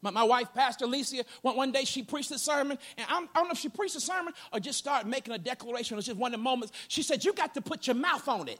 My, 0.00 0.10
my, 0.10 0.22
wife, 0.22 0.54
Pastor 0.54 0.86
Alicia, 0.86 1.22
one, 1.42 1.54
one 1.54 1.70
day 1.70 1.84
she 1.84 2.02
preached 2.02 2.30
a 2.30 2.38
sermon, 2.38 2.78
and 2.96 3.06
I'm, 3.10 3.24
I 3.24 3.26
do 3.26 3.30
not 3.34 3.44
know 3.44 3.50
if 3.50 3.58
she 3.58 3.68
preached 3.68 3.94
a 3.94 4.00
sermon 4.00 4.32
or 4.50 4.58
just 4.58 4.78
started 4.78 5.06
making 5.06 5.34
a 5.34 5.38
declaration. 5.38 5.94
It 5.94 5.96
was 5.96 6.06
just 6.06 6.16
one 6.16 6.32
of 6.32 6.40
the 6.40 6.42
moments. 6.42 6.72
She 6.88 7.02
said, 7.02 7.24
You 7.26 7.34
got 7.34 7.52
to 7.54 7.60
put 7.60 7.86
your 7.86 7.96
mouth 7.96 8.26
on 8.26 8.48
it. 8.48 8.58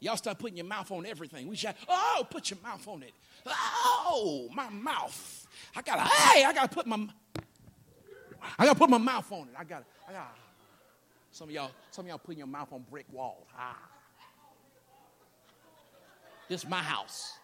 Y'all 0.00 0.16
start 0.16 0.40
putting 0.40 0.56
your 0.56 0.66
mouth 0.66 0.90
on 0.90 1.06
everything. 1.06 1.46
We 1.46 1.54
shout, 1.54 1.76
Oh, 1.88 2.26
put 2.28 2.50
your 2.50 2.58
mouth 2.64 2.86
on 2.88 3.04
it. 3.04 3.12
Oh, 3.46 4.48
my 4.52 4.68
mouth. 4.70 5.46
I 5.76 5.82
gotta, 5.82 6.02
hey, 6.02 6.44
I 6.44 6.52
gotta 6.52 6.74
put 6.74 6.88
my 6.88 7.06
I 8.58 8.66
gotta 8.66 8.78
put 8.78 8.90
my 8.90 8.98
mouth 8.98 9.30
on 9.32 9.48
it. 9.48 9.54
I 9.58 9.64
gotta, 9.64 9.84
I 10.08 10.12
gotta. 10.12 10.28
Some 11.30 11.48
of 11.48 11.54
y'all, 11.54 11.70
some 11.90 12.04
of 12.04 12.08
y'all 12.08 12.18
putting 12.18 12.38
your 12.38 12.46
mouth 12.46 12.72
on 12.72 12.84
brick 12.90 13.06
walls. 13.10 13.46
Ah. 13.56 13.78
This 16.48 16.64
is 16.64 16.68
my 16.68 16.82
house. 16.82 17.34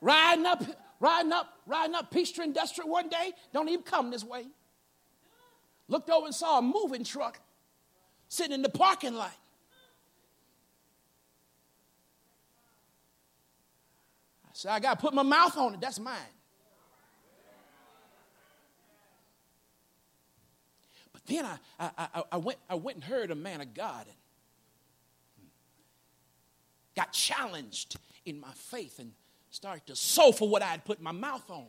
Riding 0.00 0.46
up, 0.46 0.64
riding 0.98 1.32
up, 1.32 1.58
riding 1.66 1.94
up 1.94 2.10
Peachtree 2.10 2.44
Industrial 2.44 2.90
one 2.90 3.08
day, 3.08 3.32
don't 3.52 3.68
even 3.68 3.82
come 3.82 4.10
this 4.10 4.24
way. 4.24 4.46
Looked 5.88 6.10
over 6.10 6.26
and 6.26 6.34
saw 6.34 6.58
a 6.58 6.62
moving 6.62 7.04
truck 7.04 7.40
sitting 8.28 8.52
in 8.52 8.62
the 8.62 8.68
parking 8.70 9.14
lot. 9.14 9.36
I 14.46 14.50
said, 14.54 14.72
I 14.72 14.80
got 14.80 14.94
to 14.94 15.00
put 15.00 15.12
my 15.12 15.22
mouth 15.22 15.56
on 15.56 15.74
it. 15.74 15.80
That's 15.80 16.00
mine. 16.00 16.16
But 21.11 21.11
then 21.26 21.44
I, 21.44 21.56
I, 21.78 21.90
I, 21.98 22.22
I, 22.32 22.36
went, 22.36 22.58
I 22.68 22.74
went 22.74 22.96
and 22.96 23.04
heard 23.04 23.30
a 23.30 23.34
man 23.34 23.60
of 23.60 23.74
God 23.74 24.06
and 24.06 24.16
got 26.96 27.12
challenged 27.12 27.96
in 28.24 28.40
my 28.40 28.52
faith 28.54 28.98
and 28.98 29.12
started 29.50 29.86
to 29.86 29.96
sow 29.96 30.32
for 30.32 30.48
what 30.48 30.62
I 30.62 30.66
had 30.66 30.84
put 30.84 31.00
my 31.00 31.12
mouth 31.12 31.48
on. 31.50 31.66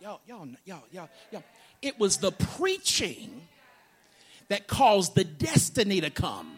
Y'all, 0.00 0.20
y'all, 0.26 0.48
y'all, 0.64 0.84
y'all, 0.92 1.08
y'all. 1.32 1.44
It 1.82 1.98
was 1.98 2.18
the 2.18 2.32
preaching 2.32 3.42
that 4.48 4.66
caused 4.66 5.14
the 5.14 5.24
destiny 5.24 6.00
to 6.00 6.10
come. 6.10 6.52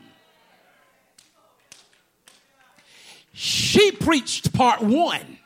She 3.32 3.92
preached 3.92 4.52
part 4.52 4.82
one. 4.82 5.38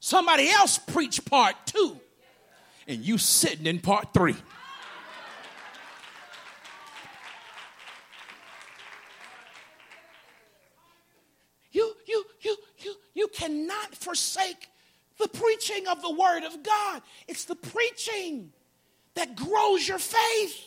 Somebody 0.00 0.48
else 0.48 0.78
preached 0.78 1.24
part 1.28 1.54
two. 1.66 2.00
And 2.90 3.04
you 3.04 3.18
sitting 3.18 3.66
in 3.66 3.78
part 3.78 4.12
three. 4.12 4.34
You, 11.70 11.94
you, 12.04 12.24
you, 12.40 12.56
you, 12.78 12.94
you 13.14 13.28
cannot 13.28 13.94
forsake 13.94 14.68
the 15.18 15.28
preaching 15.28 15.86
of 15.86 16.02
the 16.02 16.10
Word 16.10 16.42
of 16.42 16.64
God. 16.64 17.02
It's 17.28 17.44
the 17.44 17.54
preaching 17.54 18.50
that 19.14 19.36
grows 19.36 19.86
your 19.86 20.00
faith. 20.00 20.66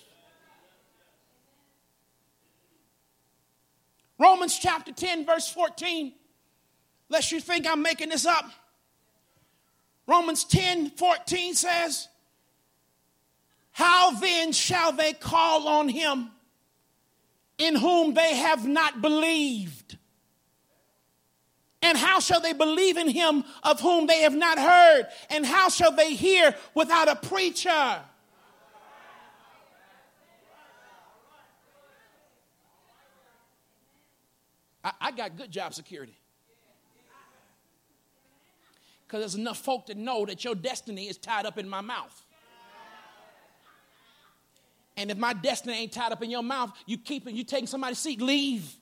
Romans 4.17 4.57
chapter 4.57 4.93
10, 4.93 5.25
verse 5.25 5.49
14. 5.49 6.13
Lest 7.09 7.33
you 7.33 7.41
think 7.41 7.67
I'm 7.67 7.81
making 7.81 8.07
this 8.07 8.25
up. 8.25 8.49
Romans 10.07 10.45
10, 10.45 10.91
14 10.91 11.55
says, 11.55 12.07
How 13.73 14.11
then 14.11 14.51
shall 14.51 14.91
they 14.91 15.13
call 15.13 15.67
on 15.67 15.89
him 15.89 16.29
in 17.57 17.75
whom 17.75 18.13
they 18.13 18.35
have 18.35 18.67
not 18.67 19.01
believed? 19.01 19.97
And 21.81 21.97
how 21.97 22.19
shall 22.19 22.39
they 22.39 22.53
believe 22.53 22.97
in 22.97 23.09
him 23.09 23.43
of 23.61 23.81
whom 23.81 24.07
they 24.07 24.21
have 24.21 24.35
not 24.35 24.57
heard? 24.57 25.07
And 25.29 25.45
how 25.45 25.69
shall 25.69 25.91
they 25.91 26.13
hear 26.13 26.55
without 26.73 27.09
a 27.09 27.15
preacher? 27.15 27.99
I, 34.83 34.91
I 35.01 35.11
got 35.11 35.35
good 35.35 35.51
job 35.51 35.73
security. 35.73 36.17
Because 39.05 39.21
there's 39.21 39.35
enough 39.35 39.57
folk 39.57 39.87
to 39.87 39.95
know 39.95 40.25
that 40.25 40.43
your 40.43 40.55
destiny 40.55 41.07
is 41.07 41.17
tied 41.17 41.45
up 41.45 41.57
in 41.57 41.67
my 41.67 41.81
mouth. 41.81 42.25
And 44.95 45.09
if 45.09 45.17
my 45.17 45.33
destiny 45.33 45.77
ain't 45.77 45.91
tied 45.91 46.11
up 46.11 46.21
in 46.21 46.29
your 46.29 46.43
mouth, 46.43 46.71
you 46.85 46.97
keep 46.97 47.27
it, 47.27 47.33
you 47.33 47.43
taking 47.43 47.67
somebody's 47.67 47.99
seat, 47.99 48.21
leave. 48.21 48.75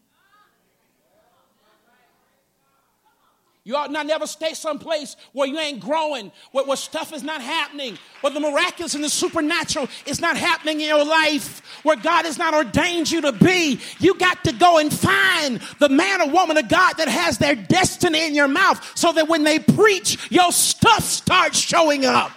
You 3.63 3.75
ought 3.75 3.91
not 3.91 4.07
never 4.07 4.25
stay 4.25 4.55
someplace 4.55 5.15
where 5.33 5.47
you 5.47 5.59
ain't 5.59 5.79
growing, 5.79 6.31
where, 6.51 6.65
where, 6.65 6.75
stuff 6.75 7.13
is 7.13 7.21
not 7.21 7.41
happening, 7.41 7.95
where 8.21 8.33
the 8.33 8.39
miraculous 8.39 8.95
and 8.95 9.03
the 9.03 9.09
supernatural 9.09 9.87
is 10.07 10.19
not 10.19 10.35
happening 10.35 10.81
in 10.81 10.87
your 10.87 11.05
life, 11.05 11.61
where 11.83 11.95
God 11.95 12.25
has 12.25 12.39
not 12.39 12.55
ordained 12.55 13.11
you 13.11 13.21
to 13.21 13.31
be. 13.31 13.79
You 13.99 14.15
got 14.15 14.43
to 14.45 14.51
go 14.53 14.79
and 14.79 14.91
find 14.91 15.61
the 15.77 15.89
man 15.89 16.21
or 16.21 16.29
woman 16.31 16.57
of 16.57 16.69
God 16.69 16.93
that 16.93 17.07
has 17.07 17.37
their 17.37 17.53
destiny 17.53 18.25
in 18.25 18.33
your 18.33 18.47
mouth 18.47 18.97
so 18.97 19.13
that 19.13 19.29
when 19.29 19.43
they 19.43 19.59
preach, 19.59 20.17
your 20.31 20.51
stuff 20.51 21.03
starts 21.03 21.59
showing 21.59 22.03
up. 22.03 22.31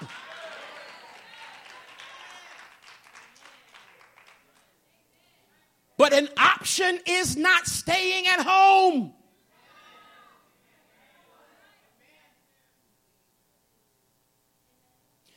But 5.96 6.12
an 6.12 6.28
option 6.36 6.98
is 7.06 7.36
not 7.36 7.66
staying 7.66 8.26
at 8.26 8.40
home. 8.40 9.12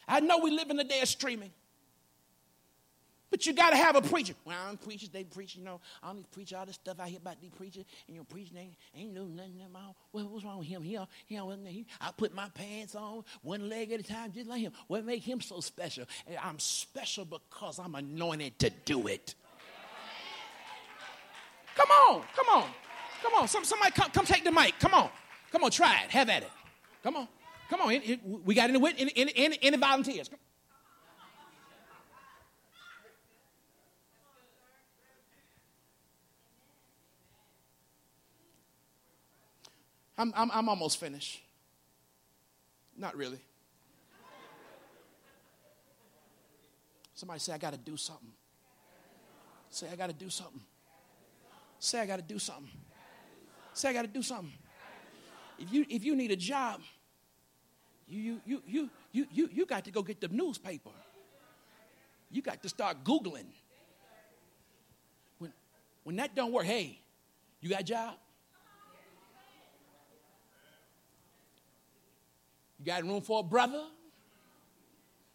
I 0.07 0.19
know 0.21 0.39
we 0.39 0.51
live 0.51 0.69
in 0.69 0.77
the 0.77 0.83
day 0.83 1.01
of 1.01 1.07
streaming. 1.07 1.51
But 3.29 3.45
you 3.45 3.51
got 3.51 3.71
to 3.71 3.75
have 3.75 3.97
a 3.97 4.01
preacher. 4.01 4.33
Well, 4.45 4.55
I'm 4.69 4.77
preachers, 4.77 5.09
they 5.09 5.25
preach, 5.25 5.57
you 5.57 5.63
know. 5.63 5.81
I 6.01 6.13
don't 6.13 6.31
preach 6.31 6.53
all 6.53 6.65
this 6.65 6.75
stuff 6.75 6.97
I 6.99 7.09
hear 7.09 7.17
about 7.17 7.41
these 7.41 7.51
preachers. 7.51 7.83
And 8.07 8.15
your 8.15 8.23
preaching 8.23 8.57
ain't, 8.57 8.73
ain't 8.95 9.13
no 9.13 9.25
nothing 9.25 9.61
about. 9.69 9.95
Well, 10.13 10.29
what's 10.29 10.45
wrong 10.45 10.59
with 10.59 10.67
him? 10.67 10.81
He, 10.81 10.97
he, 11.25 11.35
he, 11.35 11.85
I 11.99 12.11
put 12.15 12.33
my 12.33 12.47
pants 12.53 12.95
on 12.95 13.25
one 13.41 13.67
leg 13.67 13.91
at 13.91 13.99
a 13.99 14.03
time 14.03 14.31
just 14.31 14.47
like 14.47 14.61
him. 14.61 14.71
What 14.87 15.05
make 15.05 15.23
him 15.23 15.41
so 15.41 15.59
special? 15.59 16.05
I'm 16.41 16.57
special 16.57 17.25
because 17.25 17.79
I'm 17.79 17.95
anointed 17.95 18.57
to 18.59 18.69
do 18.69 19.07
it. 19.07 19.35
Come 21.77 21.89
on, 21.89 22.23
come 22.35 22.49
on, 22.49 22.69
come 23.21 23.33
on. 23.35 23.47
Some, 23.47 23.63
somebody 23.63 23.91
come, 23.91 24.09
come 24.11 24.25
take 24.25 24.43
the 24.43 24.51
mic. 24.51 24.77
Come 24.79 24.93
on. 24.93 25.09
Come 25.51 25.63
on, 25.63 25.71
try 25.71 26.01
it. 26.03 26.11
Have 26.11 26.29
at 26.29 26.43
it. 26.43 26.51
Come 27.03 27.15
on. 27.15 27.27
Come 27.69 27.81
on, 27.81 28.01
we 28.45 28.55
got 28.55 28.69
any, 28.69 28.79
any, 28.97 29.33
any, 29.35 29.59
any 29.61 29.77
volunteers? 29.77 30.29
I'm, 40.17 40.33
I'm, 40.35 40.49
I'm 40.51 40.69
almost 40.69 40.99
finished. 40.99 41.41
Not 42.97 43.15
really. 43.15 43.39
Somebody 47.13 47.39
say, 47.39 47.53
I 47.53 47.57
got 47.57 47.73
to 47.73 47.79
do 47.79 47.97
something. 47.97 48.31
Say, 49.69 49.87
I 49.91 49.95
got 49.95 50.07
to 50.07 50.13
do 50.13 50.29
something. 50.29 50.61
Say, 51.79 51.99
I 51.99 52.05
got 52.05 52.17
to 52.17 52.21
do 52.21 52.39
something. 52.39 52.71
Say, 53.73 53.89
I 53.89 53.93
got 53.93 54.01
to 54.03 54.07
do 54.07 54.23
something. 54.23 54.53
If 55.59 55.71
you, 55.71 55.85
if 55.89 56.03
you 56.03 56.15
need 56.15 56.31
a 56.31 56.35
job, 56.35 56.81
you, 58.07 58.41
you, 58.45 58.61
you, 58.65 58.89
you, 59.11 59.27
you, 59.31 59.49
you 59.51 59.65
got 59.65 59.85
to 59.85 59.91
go 59.91 60.01
get 60.01 60.21
the 60.21 60.27
newspaper. 60.27 60.91
You 62.31 62.41
got 62.41 62.61
to 62.63 62.69
start 62.69 63.03
Googling. 63.03 63.47
When, 65.39 65.53
when 66.03 66.15
that 66.17 66.35
don't 66.35 66.51
work, 66.51 66.65
hey, 66.65 66.99
you 67.61 67.69
got 67.69 67.81
a 67.81 67.83
job? 67.83 68.15
You 72.79 72.85
got 72.85 73.03
room 73.03 73.21
for 73.21 73.39
a 73.39 73.43
brother? 73.43 73.83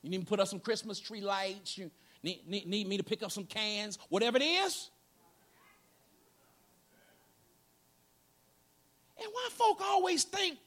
You 0.02 0.10
need 0.10 0.20
to 0.20 0.26
put 0.26 0.40
up 0.40 0.48
some 0.48 0.60
Christmas 0.60 0.98
tree 0.98 1.20
lights? 1.20 1.78
You 1.78 1.90
need, 2.22 2.46
need, 2.46 2.66
need 2.66 2.88
me 2.88 2.96
to 2.96 3.04
pick 3.04 3.22
up 3.22 3.30
some 3.30 3.44
cans? 3.44 3.98
Whatever 4.08 4.38
it 4.38 4.44
is? 4.44 4.90
And 9.22 9.32
why 9.32 9.48
folk 9.50 9.80
always 9.80 10.24
think 10.24 10.58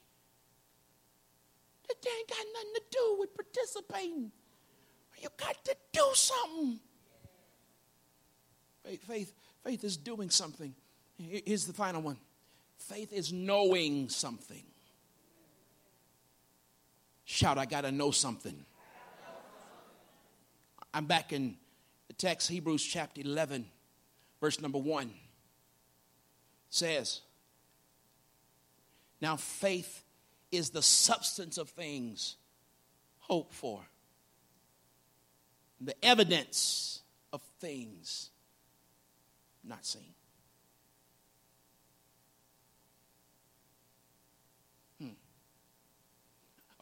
that 1.87 1.95
they 2.01 2.09
ain't 2.17 2.29
got 2.29 2.45
nothing 2.53 2.73
to 2.75 2.81
do 2.91 3.17
with 3.19 3.35
participating. 3.35 4.31
You 5.21 5.29
got 5.37 5.63
to 5.65 5.75
do 5.91 6.05
something. 6.13 6.79
Faith, 8.83 9.03
faith, 9.03 9.33
faith 9.63 9.83
is 9.83 9.97
doing 9.97 10.29
something. 10.29 10.73
Here's 11.17 11.65
the 11.65 11.73
final 11.73 12.01
one. 12.01 12.17
Faith 12.77 13.11
is 13.13 13.33
knowing 13.33 14.09
something. 14.09 14.63
Shout, 17.23 17.57
I 17.57 17.65
got 17.65 17.81
to 17.81 17.91
know 17.91 18.11
something. 18.11 18.65
I'm 20.93 21.05
back 21.05 21.33
in 21.33 21.57
the 22.07 22.13
text, 22.13 22.49
Hebrews 22.49 22.83
chapter 22.83 23.21
11, 23.21 23.65
verse 24.39 24.61
number 24.61 24.77
1 24.77 25.11
says, 26.69 27.21
Now 29.21 29.37
faith 29.37 30.03
is 30.51 30.69
the 30.69 30.81
substance 30.81 31.57
of 31.57 31.69
things 31.69 32.37
hoped 33.19 33.53
for, 33.53 33.81
the 35.81 35.95
evidence 36.05 37.01
of 37.33 37.41
things 37.59 38.29
not 39.63 39.85
seen. 39.85 40.13
Hmm. 44.99 45.09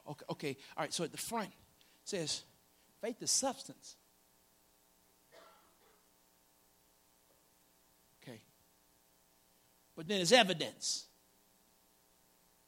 Okay, 0.10 0.26
okay, 0.30 0.58
all 0.76 0.84
right, 0.84 0.94
so 0.94 1.04
at 1.04 1.12
the 1.12 1.18
front 1.18 1.50
says, 2.04 2.44
faith 3.02 3.22
is 3.22 3.32
substance. 3.32 3.96
Okay. 8.22 8.42
But 9.96 10.08
then 10.08 10.18
there's 10.18 10.32
evidence, 10.32 11.06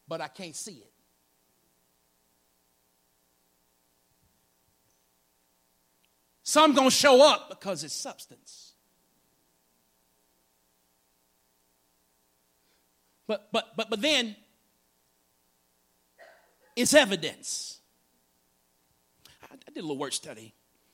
but 0.07 0.21
I 0.21 0.27
can't 0.27 0.55
see 0.55 0.73
it. 0.73 0.91
Some 6.43 6.73
gonna 6.73 6.91
show 6.91 7.27
up 7.27 7.49
because 7.49 7.83
it's 7.83 7.93
substance. 7.93 8.73
But 13.27 13.49
but 13.51 13.75
but 13.75 13.89
but 13.89 14.01
then 14.01 14.35
it's 16.75 16.93
evidence. 16.93 17.79
I, 19.41 19.55
I 19.55 19.71
did 19.71 19.79
a 19.79 19.81
little 19.81 19.97
word 19.97 20.13
study 20.13 20.53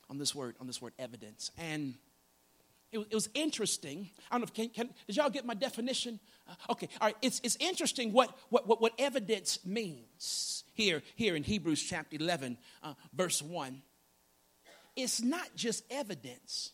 on 0.10 0.18
this 0.18 0.34
word 0.34 0.56
on 0.62 0.68
this 0.68 0.82
word 0.82 0.94
evidence, 0.98 1.52
and 1.58 1.96
it, 2.92 3.14
was 3.14 3.30
interesting. 3.34 4.10
I 4.30 4.36
don't 4.36 4.42
know 4.42 4.46
if 4.46 4.54
can, 4.54 4.70
can 4.70 4.90
did 5.08 5.18
y'all 5.18 5.30
get 5.30 5.46
my 5.46 5.54
definition? 5.54 6.20
Okay, 6.70 6.90
all 7.00 7.08
right. 7.08 7.18
It's 7.22 7.40
it's 7.44 7.58
interesting 7.60 8.14
what 8.14 8.38
what 8.50 8.68
what, 8.68 8.82
what 8.82 8.94
evidence 8.98 9.60
means 9.66 10.64
here 10.74 11.02
here 11.16 11.36
in 11.36 11.44
Hebrews 11.44 11.82
chapter 11.84 12.16
eleven, 12.16 12.58
uh, 12.84 12.94
verse 13.14 13.42
one. 13.42 13.82
It's 14.96 15.22
not 15.22 15.56
just 15.56 15.84
evidence, 15.90 16.72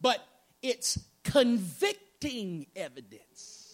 but 0.00 0.20
it's 0.62 0.98
convicting 1.22 2.66
evidence. 2.76 3.64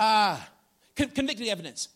uh, 0.00 0.38
con- 0.96 1.10
convicting 1.10 1.48
evidence. 1.48 1.88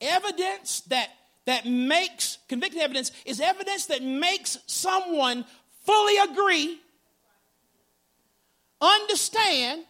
Evidence 0.00 0.80
that, 0.88 1.10
that 1.50 1.66
makes, 1.66 2.38
convicting 2.48 2.80
evidence 2.80 3.12
is 3.24 3.40
evidence 3.40 3.86
that 3.86 4.02
makes 4.02 4.58
someone 4.66 5.44
fully 5.84 6.16
agree, 6.18 6.80
understand, 8.80 9.84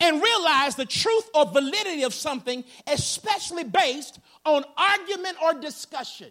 and 0.00 0.22
realize 0.22 0.74
the 0.74 0.84
truth 0.84 1.30
or 1.34 1.46
validity 1.46 2.02
of 2.02 2.12
something, 2.12 2.64
especially 2.86 3.64
based 3.64 4.18
on 4.44 4.64
argument 4.76 5.36
or 5.42 5.54
discussion. 5.54 6.30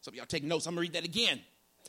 Some 0.00 0.12
of 0.12 0.16
y'all 0.16 0.26
taking 0.26 0.48
notes. 0.50 0.66
I'm 0.66 0.74
gonna 0.74 0.82
read 0.82 0.92
that 0.92 1.04
again. 1.04 1.40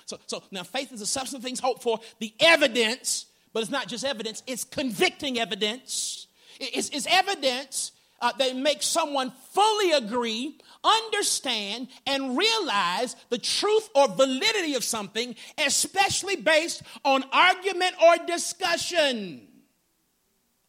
So, 0.05 0.19
so 0.27 0.43
now 0.51 0.63
faith 0.63 0.93
is 0.93 0.99
the 1.01 1.05
substance 1.05 1.39
of 1.39 1.43
things 1.43 1.59
hoped 1.59 1.83
for, 1.83 1.99
the 2.19 2.33
evidence, 2.39 3.25
but 3.51 3.61
it's 3.61 3.71
not 3.71 3.87
just 3.87 4.05
evidence, 4.05 4.43
it's 4.47 4.63
convicting 4.63 5.39
evidence. 5.39 6.27
It's, 6.59 6.89
it's 6.89 7.07
evidence 7.09 7.91
uh, 8.21 8.31
that 8.37 8.55
makes 8.55 8.85
someone 8.85 9.31
fully 9.51 9.91
agree, 9.91 10.57
understand, 10.83 11.87
and 12.07 12.37
realize 12.37 13.15
the 13.29 13.37
truth 13.37 13.89
or 13.93 14.07
validity 14.07 14.75
of 14.75 14.83
something, 14.83 15.35
especially 15.57 16.35
based 16.35 16.81
on 17.03 17.23
argument 17.31 17.93
or 18.03 18.25
discussion. 18.25 19.47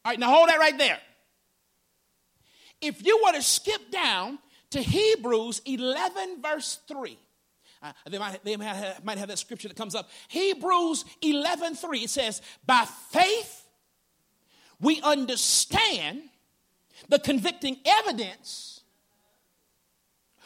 All 0.05 0.12
right, 0.12 0.18
now 0.18 0.31
hold 0.31 0.49
that 0.49 0.59
right 0.59 0.77
there. 0.77 0.99
If 2.81 3.05
you 3.05 3.20
were 3.25 3.33
to 3.33 3.42
skip 3.42 3.90
down 3.90 4.38
to 4.70 4.81
Hebrews 4.81 5.62
11, 5.64 6.42
verse 6.42 6.81
3, 6.88 7.18
uh, 7.83 7.92
they 8.09 8.18
might, 8.18 8.44
they 8.44 8.57
might 8.57 8.64
have, 8.64 9.05
might 9.05 9.18
have 9.18 9.29
that 9.29 9.38
scripture 9.38 9.68
that 9.68 9.77
comes 9.77 9.94
up. 9.94 10.11
Hebrews 10.29 11.05
11 11.22 11.77
3, 11.77 12.01
it 12.01 12.11
says, 12.11 12.42
By 12.66 12.87
faith 13.11 13.65
we 14.80 15.00
understand 15.02 16.22
the 17.08 17.18
convicting 17.18 17.78
evidence. 17.84 18.80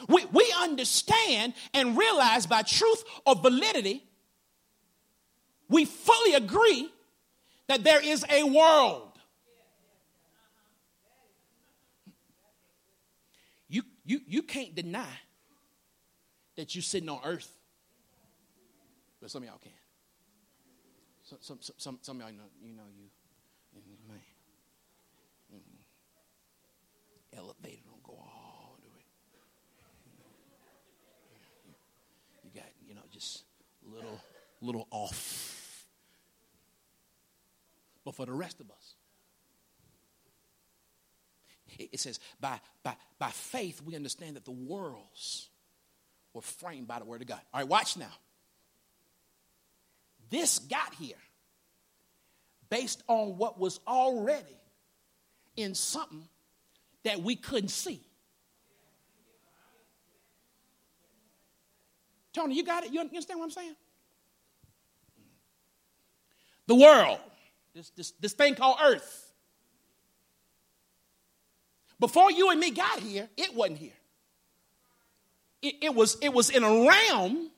We, 0.08 0.24
we 0.26 0.52
understand 0.58 1.54
and 1.74 1.96
realize 1.96 2.46
by 2.46 2.62
truth 2.62 3.04
or 3.26 3.34
validity, 3.34 4.02
we 5.68 5.84
fully 5.84 6.34
agree 6.34 6.90
that 7.68 7.84
there 7.84 8.04
is 8.04 8.24
a 8.30 8.42
world. 8.44 9.18
You, 13.68 13.82
you, 14.04 14.20
you 14.26 14.42
can't 14.42 14.74
deny 14.74 15.06
that 16.56 16.74
you're 16.74 16.82
sitting 16.82 17.08
on 17.08 17.20
earth. 17.24 17.50
But 19.20 19.30
some 19.30 19.42
of 19.42 19.48
y'all 19.48 19.58
can. 19.58 19.72
Some, 21.22 21.38
some, 21.40 21.58
some, 21.76 21.98
some 22.02 22.16
of 22.16 22.22
y'all 22.22 22.32
know, 22.32 22.50
you 22.60 22.74
know, 22.74 22.82
you, 22.98 23.04
man, 24.08 24.18
mm, 25.54 27.29
elevator 27.40 27.82
don't 27.86 28.02
go 28.02 28.12
all 28.12 28.76
the 28.82 28.88
way. 28.88 29.04
You 32.44 32.50
got, 32.54 32.68
you 32.86 32.94
know, 32.94 33.00
just 33.10 33.44
little, 33.82 34.20
little 34.60 34.86
off. 34.90 35.86
But 38.04 38.14
for 38.14 38.26
the 38.26 38.32
rest 38.32 38.60
of 38.60 38.70
us, 38.70 38.94
it 41.78 42.00
says, 42.00 42.20
by, 42.40 42.60
by, 42.82 42.96
by 43.18 43.30
faith, 43.30 43.80
we 43.82 43.96
understand 43.96 44.36
that 44.36 44.44
the 44.44 44.50
worlds 44.50 45.48
were 46.34 46.42
framed 46.42 46.88
by 46.88 46.98
the 46.98 47.04
word 47.04 47.22
of 47.22 47.28
God. 47.28 47.40
All 47.54 47.60
right, 47.60 47.68
watch 47.68 47.96
now. 47.96 48.12
This 50.28 50.58
got 50.58 50.94
here 50.94 51.16
based 52.68 53.02
on 53.08 53.36
what 53.36 53.58
was 53.58 53.80
already 53.86 54.56
in 55.56 55.74
something 55.74 56.28
that 57.04 57.22
we 57.22 57.36
couldn't 57.36 57.70
see. 57.70 58.00
Tony, 62.32 62.54
you 62.54 62.64
got 62.64 62.84
it? 62.84 62.92
You 62.92 63.00
understand 63.00 63.40
what 63.40 63.46
I'm 63.46 63.50
saying? 63.50 63.76
The 66.66 66.76
world, 66.76 67.18
this, 67.74 67.90
this, 67.90 68.12
this 68.20 68.32
thing 68.32 68.54
called 68.54 68.78
earth. 68.82 69.32
Before 71.98 72.30
you 72.30 72.50
and 72.50 72.60
me 72.60 72.70
got 72.70 73.00
here, 73.00 73.28
it 73.36 73.54
wasn't 73.54 73.78
here 73.78 73.92
it, 75.62 75.76
it, 75.82 75.94
was, 75.94 76.16
it 76.20 76.32
was 76.32 76.50
in 76.50 76.64
a 76.64 76.88
realm 76.88 77.50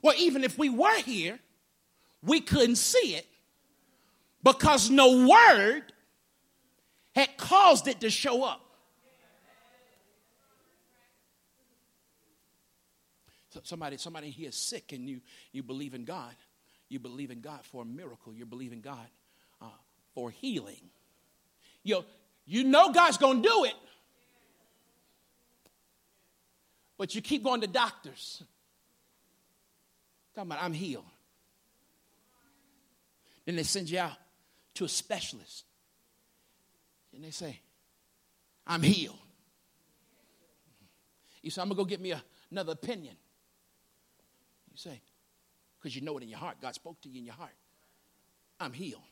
where 0.00 0.14
even 0.18 0.44
if 0.44 0.58
we 0.58 0.68
were 0.68 0.98
here, 1.00 1.38
we 2.22 2.40
couldn't 2.40 2.76
see 2.76 3.16
it 3.16 3.26
because 4.42 4.90
no 4.90 5.26
word 5.26 5.91
had 7.14 7.36
caused 7.36 7.88
it 7.88 8.00
to 8.00 8.10
show 8.10 8.44
up. 8.44 8.60
So 13.50 13.60
somebody, 13.64 13.98
somebody 13.98 14.30
here 14.30 14.48
is 14.48 14.56
sick 14.56 14.92
and 14.92 15.08
you, 15.08 15.20
you 15.52 15.62
believe 15.62 15.92
in 15.92 16.04
God. 16.04 16.34
You 16.88 16.98
believe 16.98 17.30
in 17.30 17.40
God 17.40 17.60
for 17.64 17.82
a 17.82 17.84
miracle. 17.84 18.32
You 18.32 18.46
believe 18.46 18.72
in 18.72 18.80
God 18.80 19.06
uh, 19.60 19.66
for 20.14 20.30
healing. 20.30 20.80
You, 21.82 22.04
you 22.46 22.64
know 22.64 22.92
God's 22.92 23.18
going 23.18 23.42
to 23.42 23.48
do 23.48 23.64
it 23.64 23.74
but 27.02 27.16
you 27.16 27.20
keep 27.20 27.42
going 27.42 27.60
to 27.62 27.66
doctors. 27.66 28.44
Talking 30.36 30.52
about, 30.52 30.62
I'm 30.62 30.72
healed. 30.72 31.04
Then 33.44 33.56
they 33.56 33.64
send 33.64 33.90
you 33.90 33.98
out 33.98 34.12
to 34.74 34.84
a 34.84 34.88
specialist. 34.88 35.64
And 37.14 37.22
they 37.22 37.30
say, 37.30 37.60
I'm 38.66 38.82
healed. 38.82 39.18
You 41.42 41.50
say, 41.50 41.60
I'm 41.60 41.68
going 41.68 41.76
to 41.76 41.82
go 41.82 41.84
get 41.84 42.00
me 42.00 42.12
a, 42.12 42.22
another 42.50 42.72
opinion. 42.72 43.16
You 44.70 44.76
say, 44.76 45.00
because 45.78 45.94
you 45.94 46.02
know 46.02 46.16
it 46.16 46.22
in 46.22 46.28
your 46.28 46.38
heart. 46.38 46.58
God 46.60 46.74
spoke 46.74 47.00
to 47.02 47.08
you 47.08 47.18
in 47.18 47.24
your 47.24 47.34
heart. 47.34 47.54
I'm 48.60 48.72
healed. 48.72 49.02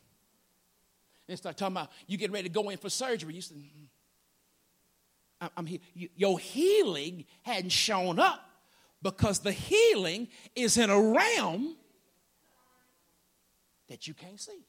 And 1.27 1.37
start 1.37 1.57
talking 1.57 1.75
about 1.75 1.91
you 2.07 2.17
getting 2.17 2.33
ready 2.33 2.47
to 2.49 2.53
go 2.53 2.69
in 2.69 2.77
for 2.77 2.89
surgery. 2.89 3.35
You 3.35 3.41
say, 3.41 3.55
mm-hmm. 3.55 5.47
I'm 5.57 5.65
healed. 5.65 5.81
your 6.15 6.39
healing 6.39 7.25
hadn't 7.43 7.71
shown 7.71 8.19
up 8.19 8.47
because 9.01 9.39
the 9.39 9.51
healing 9.51 10.27
is 10.55 10.77
in 10.77 10.89
a 10.89 11.01
realm 11.01 11.75
that 13.89 14.07
you 14.07 14.13
can't 14.13 14.39
see. 14.39 14.65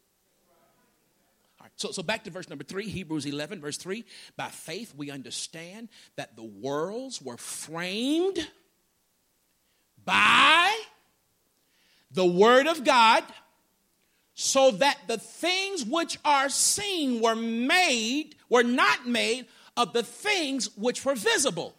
Right, 1.63 1.71
so, 1.77 1.93
so 1.93 2.03
back 2.03 2.25
to 2.25 2.31
verse 2.31 2.49
number 2.49 2.65
three, 2.65 2.89
Hebrews 2.89 3.25
11, 3.25 3.61
verse 3.61 3.77
3. 3.77 4.05
By 4.37 4.49
faith, 4.49 4.95
we 4.97 5.13
understand 5.13 5.91
that 6.17 6.35
the 6.35 6.43
worlds 6.43 7.23
were 7.23 7.37
framed 7.37 8.49
by 10.05 10.77
the 12.11 12.27
Word 12.27 12.67
of 12.67 12.83
God, 12.83 13.23
so 14.35 14.73
that 14.73 14.99
the 15.07 15.19
things 15.19 15.85
which 15.85 16.19
are 16.25 16.49
seen 16.49 17.21
were 17.21 17.37
made, 17.37 18.35
were 18.49 18.65
not 18.65 19.07
made 19.07 19.47
of 19.77 19.93
the 19.93 20.03
things 20.03 20.77
which 20.77 21.05
were 21.05 21.15
visible. 21.15 21.77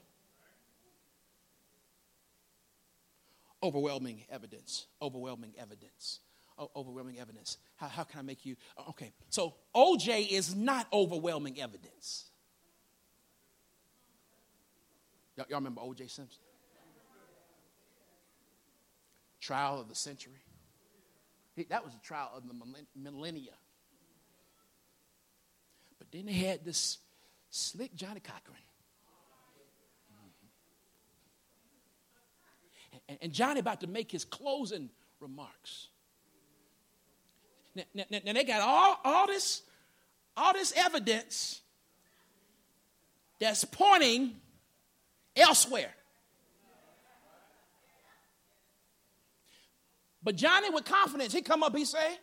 Overwhelming 3.61 4.23
evidence, 4.29 4.87
overwhelming 5.01 5.53
evidence, 5.57 6.19
overwhelming 6.75 7.19
evidence. 7.19 7.57
How, 7.75 7.87
how 7.87 8.03
can 8.03 8.19
I 8.19 8.23
make 8.23 8.45
you? 8.45 8.55
Uh, 8.77 8.89
okay, 8.89 9.11
so 9.29 9.55
OJ 9.75 10.29
is 10.29 10.55
not 10.55 10.87
overwhelming 10.93 11.59
evidence. 11.59 12.29
Y'all, 15.35 15.45
y'all 15.49 15.59
remember 15.59 15.81
OJ 15.81 16.09
Simpson? 16.09 16.39
Trial 19.39 19.79
of 19.79 19.89
the 19.89 19.95
century. 19.95 20.41
He, 21.55 21.63
that 21.65 21.83
was 21.83 21.93
a 21.93 21.99
trial 21.99 22.31
of 22.35 22.47
the 22.47 22.55
millennia. 22.95 23.51
But 25.99 26.11
then 26.11 26.25
they 26.25 26.33
had 26.33 26.65
this 26.65 26.97
slick 27.49 27.93
Johnnie 27.95 28.21
Cochran. 28.21 28.57
Mm-hmm. 30.11 30.47
And, 33.09 33.17
and 33.21 33.33
Johnnie 33.33 33.59
about 33.59 33.81
to 33.81 33.87
make 33.87 34.11
his 34.11 34.25
closing 34.25 34.89
remarks. 35.19 35.89
Now, 37.75 37.83
now, 37.93 38.19
now, 38.23 38.33
they 38.33 38.43
got 38.43 38.62
all, 38.62 38.99
all 39.03 39.27
this 39.27 39.63
all 40.36 40.53
this 40.53 40.73
evidence 40.75 41.62
that's 43.39 43.65
pointing 43.65 44.36
elsewhere. 45.36 45.93
But 50.23 50.36
Johnnie, 50.38 50.69
with 50.69 50.86
confidence, 50.86 51.33
he 51.33 51.41
come 51.41 51.63
up, 51.63 51.75
he 51.75 51.83
say, 51.83 52.17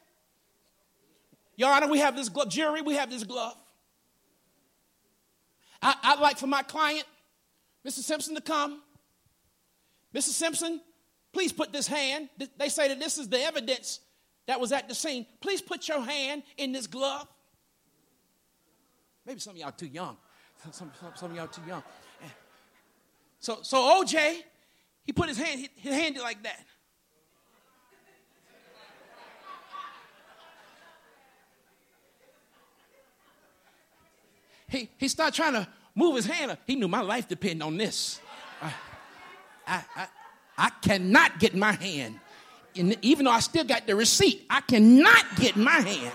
Your 1.56 1.70
Honor, 1.70 1.88
we 1.88 1.98
have 1.98 2.16
this 2.16 2.30
glove, 2.30 2.48
jury, 2.48 2.80
we 2.80 2.94
have 2.94 3.10
this 3.10 3.24
glove. 3.24 3.54
I, 5.82 6.14
would 6.14 6.22
like 6.22 6.38
for 6.38 6.46
my 6.46 6.62
client, 6.62 7.04
Mr. 7.86 8.00
Simpson, 8.00 8.34
to 8.34 8.40
come. 8.40 8.82
Mr. 10.14 10.28
Simpson, 10.28 10.80
please 11.32 11.52
put 11.52 11.72
this 11.72 11.86
hand. 11.86 12.28
They 12.58 12.68
say 12.68 12.88
that 12.88 12.98
this 12.98 13.18
is 13.18 13.28
the 13.28 13.40
evidence 13.40 14.00
that 14.50 14.58
was 14.58 14.72
at 14.72 14.88
the 14.88 14.96
scene. 14.96 15.26
Please 15.40 15.62
put 15.62 15.86
your 15.86 16.00
hand 16.02 16.42
in 16.56 16.72
this 16.72 16.88
glove. 16.88 17.28
Maybe 19.24 19.38
some 19.38 19.52
of 19.52 19.58
y'all 19.58 19.70
too 19.70 19.86
young. 19.86 20.16
Some, 20.72 20.90
some, 21.00 21.12
some 21.14 21.30
of 21.30 21.36
y'all 21.36 21.46
too 21.46 21.62
young. 21.68 21.84
So, 23.38 23.60
so 23.62 24.02
OJ, 24.02 24.38
he 25.04 25.12
put 25.12 25.28
his 25.28 25.38
hand, 25.38 25.68
his 25.76 25.94
hand 25.94 26.18
like 26.18 26.42
that. 26.42 26.58
He, 34.66 34.90
he 34.98 35.06
started 35.06 35.36
trying 35.36 35.52
to 35.52 35.68
move 35.94 36.16
his 36.16 36.26
hand. 36.26 36.58
He 36.66 36.74
knew 36.74 36.88
my 36.88 37.02
life 37.02 37.28
depended 37.28 37.62
on 37.62 37.76
this. 37.76 38.20
I, 38.60 38.72
I, 39.68 39.84
I, 39.94 40.08
I 40.58 40.70
cannot 40.82 41.38
get 41.38 41.54
my 41.54 41.70
hand. 41.70 42.18
And 42.76 42.96
even 43.02 43.24
though 43.24 43.30
I 43.32 43.40
still 43.40 43.64
got 43.64 43.86
the 43.86 43.96
receipt, 43.96 44.46
I 44.48 44.60
cannot 44.60 45.36
get 45.36 45.56
my 45.56 45.70
hand. 45.70 46.12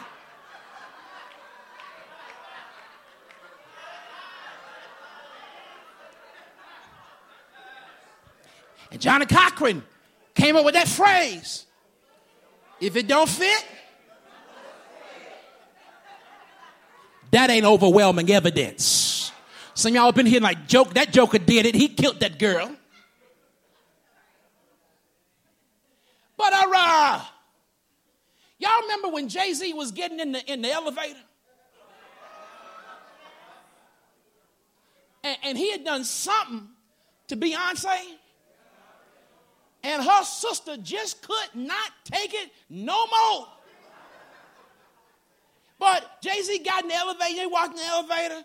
And 8.91 9.01
Johnnie 9.01 9.25
Cochran 9.25 9.83
came 10.33 10.55
up 10.55 10.63
with 10.63 10.75
that 10.75 10.87
phrase. 10.87 11.65
If 12.79 12.95
it 12.95 13.07
don't 13.07 13.29
fit, 13.29 13.65
That 17.35 17.49
ain't 17.49 17.65
overwhelming 17.65 18.31
evidence. 18.31 19.29
Some 19.73 19.93
y'all 19.93 20.13
been 20.13 20.25
here 20.25 20.39
like 20.39 20.67
joke. 20.67 20.93
That 20.93 21.11
joker 21.11 21.37
did 21.37 21.65
it. 21.65 21.75
He 21.75 21.89
killed 21.89 22.21
that 22.21 22.39
girl. 22.39 22.73
But 26.37 26.53
uh, 26.53 27.21
y'all 28.57 28.81
remember 28.81 29.09
when 29.09 29.29
Jay 29.29 29.53
Z 29.53 29.73
was 29.73 29.91
getting 29.91 30.19
in 30.19 30.31
the 30.33 30.51
in 30.51 30.61
the 30.61 30.71
elevator, 30.71 31.19
and, 35.23 35.37
and 35.43 35.57
he 35.57 35.71
had 35.71 35.83
done 35.83 36.03
something 36.03 36.67
to 37.27 37.37
Beyonce, 37.37 37.97
and 39.83 40.03
her 40.03 40.23
sister 40.23 40.77
just 40.77 41.21
could 41.21 41.49
not 41.55 41.91
take 42.03 42.33
it 42.33 42.51
no 42.69 43.05
more. 43.07 43.47
But 45.77 46.21
Jay 46.21 46.41
Z 46.41 46.59
got 46.59 46.83
in 46.83 46.89
the 46.89 46.95
elevator, 46.95 47.41
he 47.41 47.47
walked 47.47 47.71
in 47.71 47.77
the 47.77 47.85
elevator. 47.85 48.43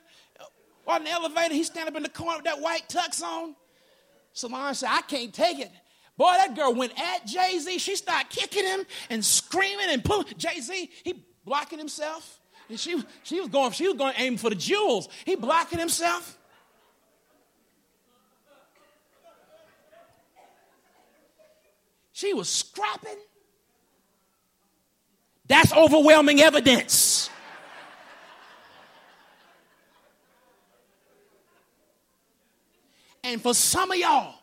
Walked 0.87 1.00
in 1.00 1.05
the 1.05 1.11
elevator, 1.11 1.55
he 1.55 1.62
stand 1.62 1.88
up 1.88 1.96
in 1.96 2.03
the 2.03 2.09
corner 2.09 2.38
with 2.38 2.46
that 2.46 2.61
white 2.61 2.88
tux 2.88 3.22
on. 3.22 3.55
Solange 4.33 4.76
said, 4.76 4.88
I 4.90 5.03
can't 5.03 5.33
take 5.33 5.59
it. 5.59 5.70
Boy, 6.20 6.35
that 6.37 6.54
girl 6.54 6.74
went 6.74 6.92
at 7.00 7.24
Jay 7.24 7.59
Z. 7.59 7.78
She 7.78 7.96
started 7.96 8.28
kicking 8.28 8.66
him 8.66 8.85
and 9.09 9.24
screaming 9.24 9.87
and 9.88 10.04
pulling. 10.04 10.26
Jay 10.37 10.61
Z, 10.61 10.90
he 11.02 11.24
blocking 11.46 11.78
himself. 11.78 12.38
And 12.68 12.78
she, 12.78 13.02
she 13.22 13.40
was 13.40 13.48
going, 13.48 13.72
she 13.72 13.88
was 13.88 13.96
going 13.96 14.12
aim 14.18 14.37
for 14.37 14.50
the 14.50 14.54
jewels. 14.54 15.09
He 15.24 15.35
blocking 15.35 15.78
himself. 15.78 16.37
She 22.12 22.35
was 22.35 22.50
scrapping. 22.50 23.16
That's 25.46 25.72
overwhelming 25.72 26.42
evidence. 26.42 27.30
And 33.24 33.40
for 33.40 33.54
some 33.54 33.90
of 33.90 33.96
y'all, 33.96 34.39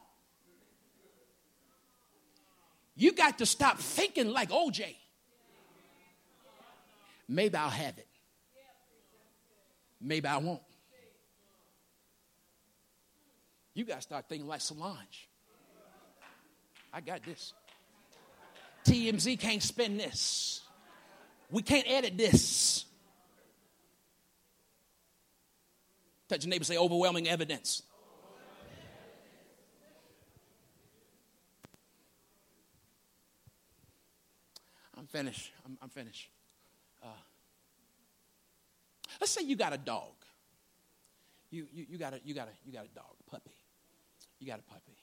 you 2.97 3.13
got 3.13 3.37
to 3.37 3.45
stop 3.45 3.77
thinking 3.77 4.31
like 4.31 4.49
OJ. 4.49 4.95
Maybe 7.29 7.55
I'll 7.55 7.69
have 7.69 7.97
it. 7.97 8.07
Maybe 10.01 10.27
I 10.27 10.37
won't. 10.37 10.61
You 13.73 13.85
got 13.85 13.97
to 13.97 14.01
start 14.01 14.25
thinking 14.27 14.47
like 14.47 14.61
Solange. 14.61 15.29
I 16.91 17.01
got 17.01 17.23
this. 17.23 17.53
TMZ 18.85 19.39
can't 19.39 19.61
spend 19.61 19.99
this. 19.99 20.61
We 21.51 21.61
can't 21.61 21.85
edit 21.87 22.17
this. 22.17 22.85
Touch 26.27 26.43
your 26.43 26.49
neighbor, 26.49 26.63
say 26.63 26.77
overwhelming 26.77 27.29
evidence. 27.29 27.83
I'm 35.07 35.19
finished. 35.19 35.51
I'm, 35.65 35.77
I'm 35.81 35.89
finished. 35.89 36.29
Uh, 37.01 37.07
let's 39.21 39.31
say 39.31 39.41
you 39.41 39.55
got 39.55 39.71
a 39.71 39.77
dog. 39.77 40.11
You, 41.49 41.65
you, 41.73 41.85
you, 41.91 41.97
got 41.97 42.13
a, 42.13 42.19
you, 42.25 42.33
got 42.33 42.49
a, 42.49 42.51
you 42.65 42.73
got 42.73 42.83
a 42.83 42.93
dog, 42.93 43.15
puppy. 43.31 43.51
You 44.39 44.47
got 44.47 44.59
a 44.59 44.63
puppy. 44.63 44.97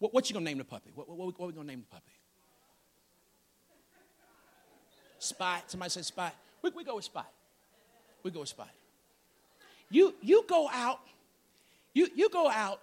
What, 0.00 0.12
what 0.12 0.28
you 0.28 0.34
gonna 0.34 0.44
name 0.44 0.58
the 0.58 0.64
puppy? 0.64 0.90
What, 0.92 1.08
what, 1.08 1.18
what, 1.18 1.38
what 1.38 1.46
we 1.46 1.52
gonna 1.52 1.68
name 1.68 1.84
the 1.88 1.94
puppy? 1.94 2.12
Spot. 5.20 5.62
Somebody 5.68 5.90
said 5.90 6.04
Spot. 6.04 6.34
We, 6.62 6.70
we 6.70 6.82
go 6.82 6.96
with 6.96 7.04
Spot. 7.04 7.30
We 8.24 8.32
go 8.32 8.40
with 8.40 8.48
Spot. 8.48 8.68
You, 9.88 10.14
you 10.20 10.44
go 10.48 10.68
out, 10.72 10.98
you, 11.94 12.08
you 12.16 12.28
go 12.28 12.48
out 12.48 12.80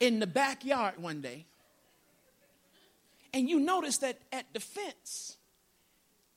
in 0.00 0.18
the 0.18 0.26
backyard 0.26 0.94
one 0.98 1.20
day, 1.20 1.44
and 3.32 3.48
you 3.48 3.60
notice 3.60 3.98
that 3.98 4.18
at 4.32 4.46
the 4.52 4.60
fence, 4.60 5.36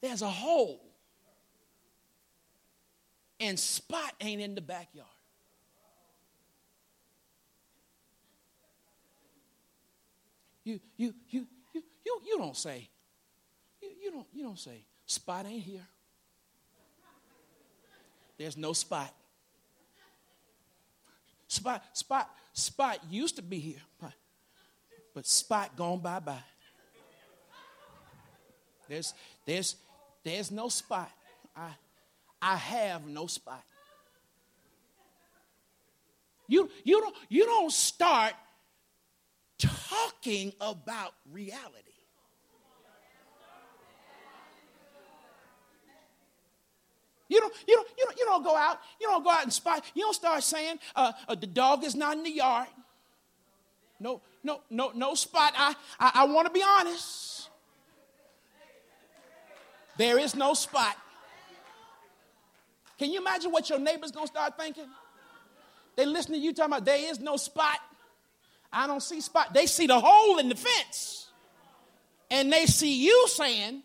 there's 0.02 0.22
a 0.22 0.30
hole. 0.30 0.82
And 3.40 3.60
Spot 3.60 4.14
ain't 4.22 4.42
in 4.42 4.56
the 4.56 4.62
backyard. 4.62 5.08
You, 10.64 10.80
you, 10.96 11.14
you, 11.28 11.46
you, 11.74 11.84
you, 12.06 12.22
you 12.26 12.38
don't 12.38 12.56
say, 12.56 12.88
you, 13.82 13.90
you, 14.02 14.12
don't, 14.12 14.28
you 14.34 14.44
don't 14.44 14.60
say, 14.60 14.86
Spot 15.06 15.46
ain't 15.46 15.64
here. 15.64 15.86
There's 18.38 18.56
no 18.58 18.74
spot. 18.74 19.14
Spot, 21.48 21.84
Spot, 21.94 22.30
Spot 22.54 23.00
used 23.10 23.36
to 23.36 23.42
be 23.42 23.60
here, 23.60 23.82
but, 24.00 24.14
but 25.14 25.26
Spot 25.26 25.76
gone 25.76 26.00
bye 26.00 26.20
bye. 26.20 26.40
There's, 28.88 29.14
there's, 29.46 29.76
there's 30.24 30.52
no 30.52 30.70
spot. 30.70 31.12
I, 31.56 31.70
I 32.42 32.56
have 32.56 33.08
no 33.08 33.28
spot. 33.28 33.64
You, 36.48 36.70
you, 36.84 37.02
don't, 37.02 37.16
you 37.30 37.46
don't 37.46 37.72
start 37.72 38.34
talking 39.58 40.54
about 40.60 41.14
reality. 41.32 41.80
You 47.30 47.40
don't, 47.40 47.54
you, 47.68 47.76
don't, 47.76 47.88
you, 47.98 48.06
don't, 48.06 48.18
you 48.20 48.26
don't 48.26 48.44
go 48.44 48.56
out, 48.56 48.78
you 49.02 49.08
don't 49.08 49.24
go 49.24 49.32
out 49.32 49.42
and 49.42 49.52
spot, 49.52 49.84
you 49.96 50.04
don't 50.04 50.14
start 50.14 50.44
saying 50.44 50.78
uh, 50.96 51.14
uh, 51.28 51.34
the 51.34 51.48
dog 51.48 51.84
is 51.84 51.96
not 51.96 52.16
in 52.18 52.24
the 52.24 52.30
yard. 52.30 52.68
No, 54.00 54.22
no, 54.44 54.62
no, 54.70 54.92
no 54.94 55.16
spot. 55.16 55.54
I, 55.58 55.74
I, 56.00 56.12
I 56.16 56.26
want 56.26 56.46
to 56.48 56.54
be 56.54 56.62
honest. 56.62 57.33
There 59.98 60.20
is 60.20 60.36
no 60.36 60.54
spot. 60.54 60.98
Can 62.98 63.12
you 63.12 63.20
imagine 63.20 63.52
what 63.52 63.70
your 63.70 63.80
neighbor's 63.80 64.12
gonna 64.12 64.28
start 64.28 64.58
thinking? 64.58 64.88
They 65.96 66.06
listen 66.06 66.34
to 66.34 66.40
you 66.40 66.54
talking 66.54 66.74
about 66.74 66.86
there 66.86 67.12
is 67.12 67.20
no 67.20 67.38
spot. 67.38 67.78
I 68.72 68.88
don't 68.88 69.04
see 69.04 69.22
spot. 69.22 69.54
They 69.54 69.68
see 69.68 69.88
the 69.88 70.00
hole 70.00 70.40
in 70.40 70.50
the 70.50 70.56
fence. 70.56 71.28
And 72.32 72.52
they 72.52 72.66
see 72.66 73.06
you 73.06 73.28
saying, 73.28 73.84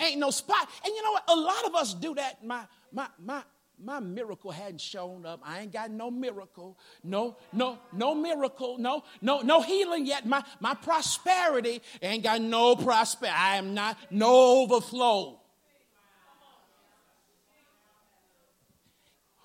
ain't 0.00 0.18
no 0.18 0.30
spot. 0.30 0.68
And 0.84 0.92
you 0.92 1.02
know 1.02 1.12
what? 1.12 1.24
A 1.28 1.36
lot 1.36 1.64
of 1.66 1.74
us 1.76 1.94
do 1.94 2.14
that. 2.16 2.44
My 2.44 2.62
my 2.92 3.06
my 3.24 3.42
my 3.82 4.00
miracle 4.00 4.50
hadn't 4.50 4.80
shown 4.80 5.26
up. 5.26 5.40
I 5.44 5.60
ain't 5.60 5.72
got 5.72 5.90
no 5.90 6.10
miracle. 6.10 6.78
No, 7.04 7.36
no, 7.52 7.78
no 7.92 8.14
miracle. 8.14 8.78
No, 8.78 9.04
no, 9.20 9.40
no 9.40 9.60
healing 9.60 10.06
yet. 10.06 10.26
My 10.26 10.42
my 10.60 10.74
prosperity 10.74 11.82
ain't 12.00 12.22
got 12.22 12.40
no 12.40 12.76
prosperity. 12.76 13.36
I 13.36 13.56
am 13.56 13.74
not 13.74 13.98
no 14.10 14.62
overflow. 14.62 15.40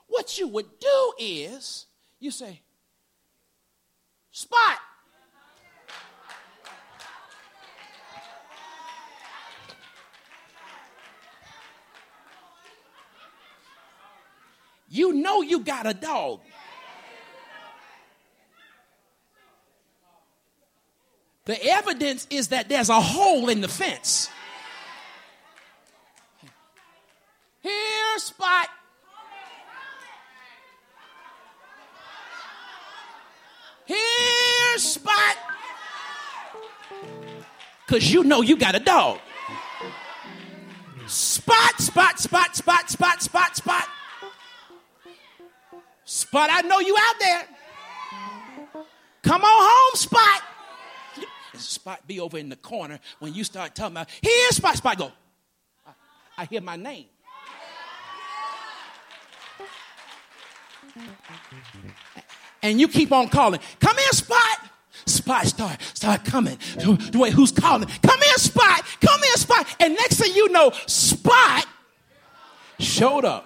What 0.07 0.38
you 0.38 0.47
would 0.49 0.79
do 0.79 1.13
is 1.19 1.86
you 2.19 2.32
say, 2.32 2.61
spot. 4.32 4.79
You 14.93 15.13
know 15.13 15.41
you 15.41 15.61
got 15.61 15.87
a 15.87 15.93
dog. 15.93 16.41
The 21.45 21.65
evidence 21.65 22.27
is 22.29 22.49
that 22.49 22.67
there's 22.67 22.89
a 22.89 22.99
hole 22.99 23.47
in 23.47 23.61
the 23.61 23.69
fence. 23.69 24.29
Here, 27.61 28.17
spot. 28.17 28.67
Here, 33.85 34.77
spot. 34.77 35.37
Because 37.87 38.11
you 38.11 38.25
know 38.25 38.41
you 38.41 38.57
got 38.57 38.75
a 38.75 38.79
dog. 38.79 39.19
Spot, 41.07 41.79
spot, 41.79 42.19
spot, 42.19 42.55
spot, 42.57 42.89
spot, 42.89 43.21
spot, 43.21 43.55
spot. 43.55 43.87
Spot, 46.32 46.49
I 46.49 46.61
know 46.61 46.79
you 46.79 46.95
out 46.97 47.19
there. 47.19 47.43
Come 49.21 49.41
on 49.41 49.69
home, 49.69 49.95
Spot. 49.95 50.41
Spot 51.55 52.07
be 52.07 52.21
over 52.21 52.38
in 52.38 52.47
the 52.47 52.55
corner 52.55 53.01
when 53.19 53.34
you 53.34 53.43
start 53.43 53.75
talking 53.75 53.97
about, 53.97 54.07
here, 54.21 54.49
Spot, 54.51 54.77
Spot, 54.77 54.97
go. 54.97 55.11
I, 55.86 55.91
I 56.38 56.45
hear 56.45 56.61
my 56.61 56.77
name. 56.77 57.07
And 62.63 62.79
you 62.79 62.88
keep 62.88 63.11
on 63.11 63.27
calling, 63.27 63.59
come 63.82 63.97
here, 63.97 64.11
Spot. 64.11 64.69
Spot 65.05 65.45
start, 65.45 65.82
start 65.93 66.23
coming. 66.23 66.57
Wait, 67.13 67.34
who's 67.34 67.51
calling? 67.51 67.89
Come 68.01 68.21
here, 68.21 68.38
Spot. 68.38 68.86
Come 69.01 69.21
here, 69.21 69.36
Spot. 69.36 69.67
And 69.82 69.95
next 69.95 70.21
thing 70.21 70.34
you 70.34 70.47
know, 70.47 70.71
Spot 70.88 71.67
showed 72.79 73.25
up. 73.25 73.45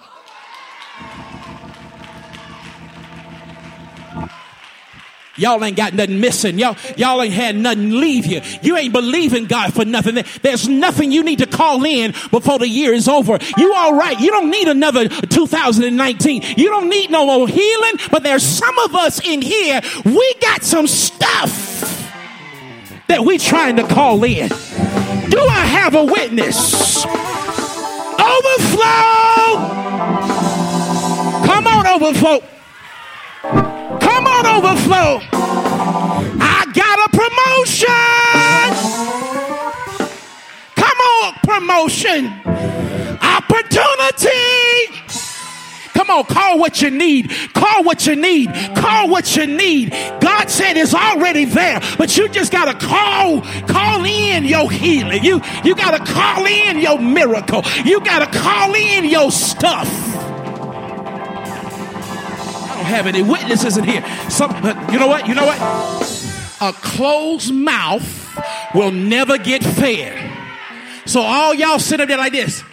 Y'all 5.38 5.64
ain't 5.66 5.76
got 5.76 5.94
nothing 5.94 6.22
missing. 6.22 6.58
Y'all, 6.58 6.78
y'all 6.96 7.22
ain't 7.22 7.34
had 7.34 7.58
nothing 7.58 7.92
leave 8.00 8.26
you. 8.26 8.42
You 8.62 8.78
ain't 8.78 8.94
believing 8.94 9.46
God 9.46 9.74
for 9.74 9.84
nothing. 9.84 10.24
There's 10.42 10.70
nothing 10.70 11.12
you 11.12 11.24
need 11.24 11.40
to 11.40 11.46
call 11.46 11.84
in 11.84 12.12
before 12.32 12.58
the 12.58 12.70
year 12.70 12.94
is 12.94 13.10
over. 13.10 13.38
You 13.58 13.74
all 13.74 13.94
right. 13.96 14.18
You 14.20 14.32
don't 14.32 14.50
need 14.50 14.70
another 14.70 15.10
2019. 15.10 16.44
You 16.56 16.70
don't 16.70 16.90
need 16.90 17.12
no 17.12 17.26
more 17.26 17.48
healing, 17.48 17.94
but 18.12 18.24
there's 18.24 18.44
some 18.44 18.78
of 18.80 18.96
us 18.96 19.26
in 19.26 19.42
here, 19.42 19.82
we 20.06 20.34
got 20.42 20.64
some 20.64 20.88
stuff 20.88 21.76
that 23.08 23.26
we 23.26 23.38
trying 23.38 23.76
to 23.76 23.84
call 23.84 24.24
in. 24.24 24.48
Do 24.48 25.40
I 25.40 25.66
have 25.66 25.96
a 25.96 26.06
witness? 26.06 27.06
Overflow! 28.16 28.86
Come 31.46 31.68
on, 31.68 31.88
on, 31.88 32.55
overflow. 34.58 35.20
I 36.40 36.66
got 36.74 36.98
a 37.06 37.10
promotion. 37.12 37.92
Come 40.76 41.00
on, 41.14 41.34
promotion. 41.44 42.22
Opportunity. 43.22 44.46
Come 45.94 46.10
on, 46.10 46.24
call 46.26 46.60
what 46.60 46.82
you 46.82 46.90
need. 46.90 47.32
Call 47.54 47.84
what 47.84 48.06
you 48.06 48.16
need. 48.16 48.54
Call 48.76 49.10
what 49.10 49.36
you 49.36 49.48
need. 49.48 49.92
God 50.22 50.50
said 50.50 50.78
it's 50.78 50.94
already 50.94 51.46
there, 51.46 51.82
but 51.98 52.16
you 52.16 52.30
just 52.30 52.52
gotta 52.52 52.74
call, 52.74 53.42
call 53.68 54.06
in 54.06 54.46
your 54.46 54.70
healing. 54.72 55.24
You 55.24 55.42
you 55.64 55.76
gotta 55.76 56.04
call 56.04 56.46
in 56.46 56.80
your 56.80 57.00
miracle. 57.00 57.64
You 57.84 58.00
gotta 58.02 58.28
call 58.28 58.74
in 58.74 59.06
your 59.06 59.32
stuff 59.32 60.25
don't 62.86 62.96
have 62.96 63.08
any 63.08 63.24
witnesses 63.24 63.78
in 63.78 63.84
here. 63.84 64.04
Some, 64.30 64.52
uh, 64.52 64.90
you 64.92 65.00
know 65.00 65.08
what? 65.08 65.28
You 65.28 65.34
know 65.36 65.46
what? 65.46 65.60
A 66.62 66.72
closed 66.74 67.54
mouth 67.54 68.38
will 68.74 68.92
never 68.92 69.38
get 69.38 69.64
fed. 69.64 70.32
So 71.06 71.22
all 71.22 71.54
y'all 71.54 71.80
sit 71.80 72.00
up 72.00 72.08
there 72.08 72.18
like 72.18 72.32
this. 72.32 72.64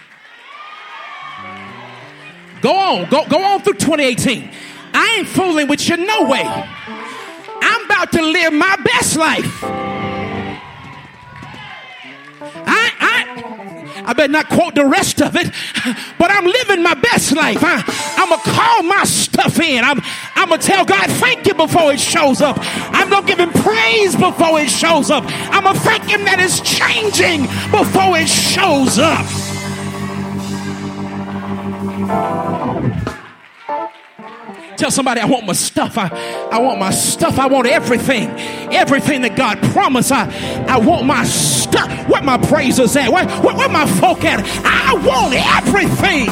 Go 2.61 2.75
on, 2.75 3.09
go, 3.09 3.27
go 3.27 3.43
on 3.43 3.63
through 3.63 3.75
2018. 3.75 4.51
I 4.95 5.17
ain't 5.19 5.29
fooling 5.29 5.67
with 5.67 5.89
you, 5.89 5.97
no 5.97 6.29
way. 6.29 6.43
I'm 6.45 7.85
about 7.87 8.13
to 8.13 8.23
live 8.23 8.53
my 8.53 8.77
best 8.85 9.17
life. 9.17 9.65
I, 12.65 12.93
I, 13.01 13.72
I 13.97 14.13
better 14.13 14.33
not 14.33 14.49
quote 14.49 14.75
the 14.75 14.87
rest 14.87 15.21
of 15.21 15.37
it, 15.37 15.47
but 16.19 16.31
I'm 16.31 16.45
living 16.45 16.83
my 16.83 16.95
best 16.95 17.35
life. 17.35 17.59
I, 17.61 17.83
I'm 18.17 18.29
gonna 18.29 18.43
call 18.43 18.83
my 18.83 19.05
stuff 19.05 19.59
in. 19.61 19.85
I'm, 19.85 20.01
I'm 20.35 20.49
gonna 20.49 20.63
tell 20.63 20.85
God 20.85 21.11
thank 21.11 21.47
you 21.47 21.55
before 21.55 21.93
it 21.93 22.01
shows 22.01 22.41
up. 22.41 22.57
I'm 22.61 23.11
gonna 23.11 23.27
give 23.27 23.39
Him 23.39 23.51
praise 23.51 24.15
before 24.17 24.61
it 24.61 24.71
shows 24.71 25.11
up. 25.11 25.25
I'm 25.27 25.65
gonna 25.65 25.79
thank 25.81 26.05
Him 26.05 26.25
that 26.25 26.39
it's 26.41 26.61
changing 26.61 27.43
before 27.71 28.19
it 28.19 28.29
shows 28.29 28.99
up. 28.99 29.27
Tell 34.77 34.91
somebody, 34.91 35.21
I 35.21 35.27
want 35.27 35.47
my 35.47 35.53
stuff. 35.53 35.97
I, 35.97 36.09
I 36.51 36.59
want 36.61 36.79
my 36.79 36.91
stuff. 36.91 37.39
I 37.39 37.47
want 37.47 37.67
everything. 37.67 38.29
Everything 38.73 39.23
that 39.23 39.37
God 39.37 39.63
promised. 39.73 40.13
I, 40.13 40.31
I 40.67 40.79
want 40.79 41.07
my 41.07 41.25
stuff. 41.25 42.09
Where 42.09 42.23
my 42.23 42.39
praises 42.39 42.97
at? 42.97 43.13
Where, 43.13 43.27
where, 43.43 43.55
where 43.57 43.69
my 43.69 43.87
folk 43.87 44.25
at? 44.25 44.41
I 44.65 44.95
want 44.95 45.35
everything. 45.35 46.27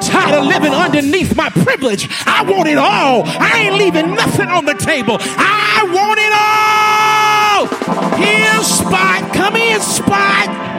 Tired 0.00 0.34
of 0.34 0.46
living 0.46 0.72
underneath 0.72 1.36
my 1.36 1.50
privilege. 1.50 2.08
I 2.26 2.42
want 2.42 2.68
it 2.68 2.78
all. 2.78 3.22
I 3.26 3.66
ain't 3.66 3.74
leaving 3.76 4.14
nothing 4.14 4.48
on 4.48 4.64
the 4.64 4.74
table. 4.74 5.18
I 5.20 5.84
want 5.92 6.18
it 6.18 6.32
all. 6.34 8.16
Here, 8.16 8.62
Spot. 8.62 9.34
Come 9.34 9.56
in, 9.56 9.80
Spot. 9.80 10.69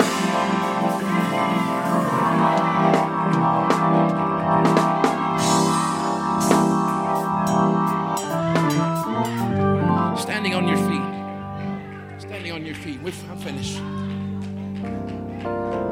I'm 13.04 13.38
finished. 13.38 13.78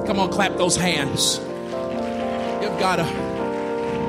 Come 0.06 0.20
on, 0.20 0.30
clap 0.30 0.58
those 0.58 0.76
hands. 0.76 1.40
Give 2.62 2.78
God 2.80 3.00
a, 3.00 3.06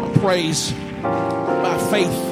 a 0.07 0.19
praise 0.19 0.73
by 1.03 1.79
faith. 1.91 2.30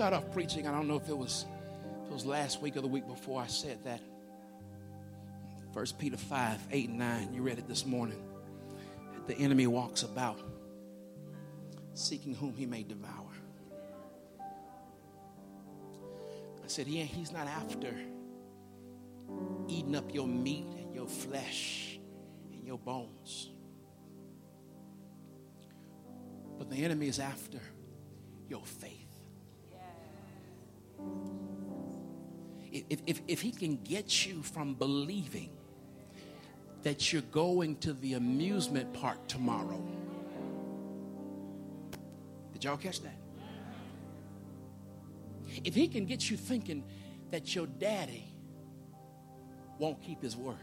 Start 0.00 0.14
off 0.14 0.32
preaching. 0.32 0.66
I 0.66 0.72
don't 0.72 0.88
know 0.88 0.96
if 0.96 1.10
it 1.10 1.18
was 1.18 1.44
it 2.06 2.10
was 2.10 2.24
last 2.24 2.62
week 2.62 2.74
or 2.74 2.80
the 2.80 2.88
week 2.88 3.06
before 3.06 3.42
I 3.42 3.48
said 3.48 3.84
that. 3.84 4.00
First 5.74 5.98
Peter 5.98 6.16
5, 6.16 6.68
8 6.70 6.88
and 6.88 6.98
9. 6.98 7.34
You 7.34 7.42
read 7.42 7.58
it 7.58 7.68
this 7.68 7.84
morning. 7.84 8.18
The 9.26 9.36
enemy 9.36 9.66
walks 9.66 10.02
about 10.02 10.40
seeking 11.92 12.34
whom 12.34 12.54
he 12.54 12.64
may 12.64 12.82
devour. 12.82 13.28
I 16.64 16.66
said, 16.66 16.88
yeah, 16.88 17.04
he's 17.04 17.30
not 17.30 17.46
after 17.46 17.94
eating 19.68 19.94
up 19.96 20.14
your 20.14 20.26
meat 20.26 20.64
and 20.78 20.94
your 20.94 21.08
flesh 21.08 22.00
and 22.54 22.66
your 22.66 22.78
bones. 22.78 23.50
But 26.56 26.70
the 26.70 26.86
enemy 26.86 27.08
is 27.08 27.18
after 27.18 27.60
your 28.48 28.64
faith. 28.64 28.99
If, 32.72 33.00
if, 33.06 33.20
if 33.26 33.40
he 33.40 33.50
can 33.50 33.76
get 33.82 34.26
you 34.26 34.42
from 34.42 34.74
believing 34.74 35.50
that 36.82 37.12
you're 37.12 37.22
going 37.22 37.76
to 37.76 37.92
the 37.94 38.14
amusement 38.14 38.92
park 38.94 39.26
tomorrow, 39.26 39.82
did 42.52 42.64
y'all 42.64 42.76
catch 42.76 43.00
that? 43.02 43.16
If 45.64 45.74
he 45.74 45.88
can 45.88 46.04
get 46.04 46.30
you 46.30 46.36
thinking 46.36 46.84
that 47.30 47.54
your 47.54 47.66
daddy 47.66 48.32
won't 49.78 50.00
keep 50.00 50.22
his 50.22 50.36
word, 50.36 50.56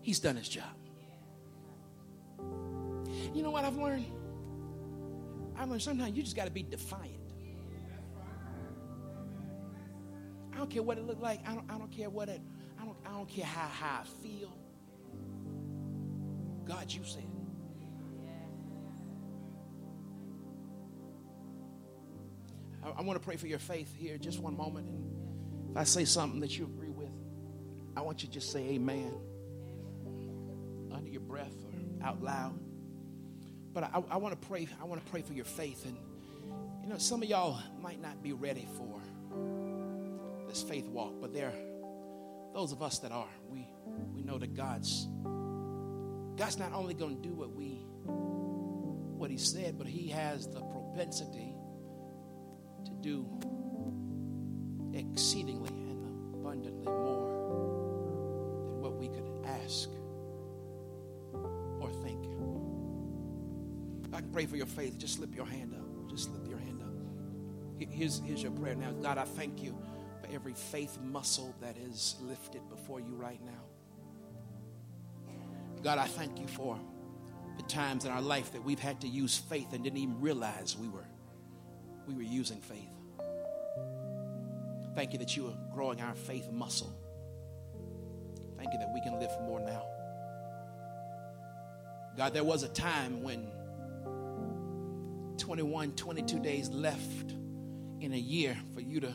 he's 0.00 0.18
done 0.18 0.36
his 0.36 0.48
job. 0.48 0.64
You 3.34 3.42
know 3.42 3.50
what 3.50 3.64
I've 3.64 3.76
learned? 3.76 4.06
I 5.56 5.66
mean, 5.66 5.80
sometimes 5.80 6.16
you 6.16 6.22
just 6.22 6.36
got 6.36 6.46
to 6.46 6.50
be 6.50 6.62
defiant. 6.62 7.20
I 10.52 10.58
don't 10.58 10.70
care 10.70 10.82
what 10.82 10.98
it 10.98 11.06
looked 11.06 11.22
like. 11.22 11.40
I 11.46 11.54
don't, 11.54 11.68
I 11.70 11.78
don't 11.78 11.90
care 11.90 12.10
what 12.10 12.28
it, 12.28 12.40
I 12.80 12.84
don't, 12.84 12.96
I 13.04 13.10
don't 13.10 13.28
care 13.28 13.44
how, 13.44 13.68
how 13.68 14.00
I 14.02 14.04
feel. 14.22 14.56
God, 16.64 16.90
you 16.90 17.04
said. 17.04 17.24
I, 22.84 22.90
I 22.98 23.02
want 23.02 23.20
to 23.20 23.24
pray 23.24 23.36
for 23.36 23.46
your 23.46 23.58
faith 23.58 23.94
here 23.96 24.18
just 24.18 24.40
one 24.40 24.56
moment. 24.56 24.88
And 24.88 25.70
if 25.70 25.76
I 25.76 25.84
say 25.84 26.04
something 26.04 26.40
that 26.40 26.56
you 26.56 26.64
agree 26.64 26.90
with, 26.90 27.10
I 27.96 28.00
want 28.00 28.22
you 28.22 28.28
to 28.28 28.34
just 28.34 28.52
say 28.52 28.60
amen 28.70 29.12
under 30.92 31.10
your 31.10 31.20
breath 31.20 31.54
or 31.64 32.06
out 32.06 32.22
loud. 32.22 32.58
But 33.74 33.84
I, 33.92 34.02
I 34.12 34.16
want 34.16 34.40
to 34.40 34.48
pray. 34.48 34.68
I 34.80 34.84
want 34.84 35.04
to 35.04 35.10
pray 35.10 35.20
for 35.22 35.32
your 35.32 35.44
faith. 35.44 35.84
And 35.84 35.96
you 36.82 36.88
know, 36.88 36.98
some 36.98 37.22
of 37.22 37.28
y'all 37.28 37.58
might 37.82 38.00
not 38.00 38.22
be 38.22 38.32
ready 38.32 38.66
for 38.76 39.00
this 40.48 40.62
faith 40.62 40.86
walk, 40.86 41.14
but 41.20 41.34
there, 41.34 41.52
those 42.54 42.70
of 42.70 42.80
us 42.80 43.00
that 43.00 43.10
are, 43.10 43.28
we 43.50 43.66
we 44.14 44.22
know 44.22 44.38
that 44.38 44.54
God's 44.54 45.08
God's 46.36 46.58
not 46.58 46.72
only 46.72 46.94
going 46.94 47.16
to 47.16 47.22
do 47.28 47.34
what 47.34 47.52
we 47.52 47.80
what 49.16 49.30
He 49.30 49.38
said, 49.38 49.76
but 49.76 49.88
He 49.88 50.08
has 50.08 50.46
the 50.46 50.60
propensity 50.60 51.54
to 52.84 52.92
do 53.00 53.26
exceedingly 54.94 55.70
and 55.70 56.34
abundantly 56.34 56.86
more 56.86 57.28
than 58.68 58.80
what 58.80 58.94
we 58.94 59.08
could 59.08 59.26
ask 59.44 59.88
I 64.14 64.20
can 64.20 64.30
pray 64.30 64.46
for 64.46 64.56
your 64.56 64.66
faith, 64.66 64.96
just 64.98 65.16
slip 65.16 65.34
your 65.34 65.46
hand 65.46 65.74
up. 65.74 65.84
Just 66.08 66.30
slip 66.30 66.46
your 66.48 66.58
hand 66.58 66.80
up. 66.82 67.88
Here's, 67.90 68.20
here's 68.24 68.42
your 68.42 68.52
prayer 68.52 68.76
now. 68.76 68.92
God, 68.92 69.18
I 69.18 69.24
thank 69.24 69.62
you 69.62 69.76
for 70.20 70.32
every 70.32 70.54
faith 70.54 70.98
muscle 71.02 71.54
that 71.60 71.76
is 71.76 72.16
lifted 72.20 72.68
before 72.68 73.00
you 73.00 73.14
right 73.16 73.40
now. 73.44 73.62
God, 75.82 75.98
I 75.98 76.06
thank 76.06 76.38
you 76.38 76.46
for 76.46 76.78
the 77.56 77.64
times 77.64 78.04
in 78.04 78.12
our 78.12 78.22
life 78.22 78.52
that 78.52 78.62
we've 78.62 78.78
had 78.78 79.00
to 79.00 79.08
use 79.08 79.36
faith 79.36 79.72
and 79.72 79.82
didn't 79.82 79.98
even 79.98 80.20
realize 80.20 80.76
we 80.78 80.88
were 80.88 81.04
we 82.06 82.14
were 82.14 82.22
using 82.22 82.60
faith. 82.60 82.90
Thank 84.94 85.12
you 85.12 85.18
that 85.18 85.36
you 85.36 85.48
are 85.48 85.56
growing 85.74 86.00
our 86.00 86.14
faith 86.14 86.50
muscle. 86.52 86.94
Thank 88.56 88.72
you 88.72 88.78
that 88.78 88.92
we 88.94 89.00
can 89.00 89.18
live 89.18 89.30
more 89.42 89.60
now. 89.60 89.82
God, 92.16 92.32
there 92.32 92.44
was 92.44 92.62
a 92.62 92.68
time 92.68 93.22
when 93.22 93.46
21, 95.44 95.92
22 95.92 96.38
days 96.38 96.70
left 96.70 97.32
in 98.00 98.14
a 98.14 98.18
year 98.18 98.56
for 98.72 98.80
you 98.80 98.98
to 98.98 99.12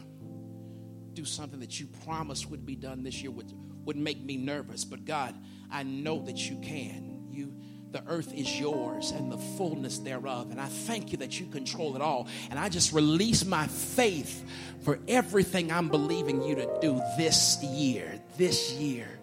do 1.14 1.26
something 1.26 1.60
that 1.60 1.80
you 1.80 1.88
promised 2.06 2.52
would 2.52 2.68
be 2.68 2.76
done 2.76 3.02
this 3.02 3.24
year 3.24 3.32
would, 3.32 3.52
would 3.86 3.98
make 3.98 4.24
me 4.24 4.38
nervous. 4.38 4.86
But 4.86 5.06
God, 5.06 5.34
I 5.72 5.82
know 5.82 6.22
that 6.26 6.38
you 6.48 6.60
can. 6.60 7.26
You 7.32 7.56
the 7.92 8.04
earth 8.06 8.32
is 8.36 8.60
yours 8.60 9.10
and 9.10 9.32
the 9.32 9.40
fullness 9.40 9.98
thereof. 9.98 10.52
And 10.52 10.62
I 10.62 10.68
thank 10.68 11.12
you 11.12 11.18
that 11.18 11.40
you 11.40 11.48
control 11.48 11.96
it 11.96 12.02
all. 12.04 12.28
And 12.52 12.60
I 12.60 12.70
just 12.70 12.94
release 12.94 13.44
my 13.44 13.66
faith 13.66 14.46
for 14.82 15.00
everything 15.08 15.72
I'm 15.72 15.90
believing 15.90 16.44
you 16.44 16.54
to 16.54 16.78
do 16.80 17.02
this 17.18 17.64
year, 17.64 18.22
this 18.38 18.74
year 18.74 19.19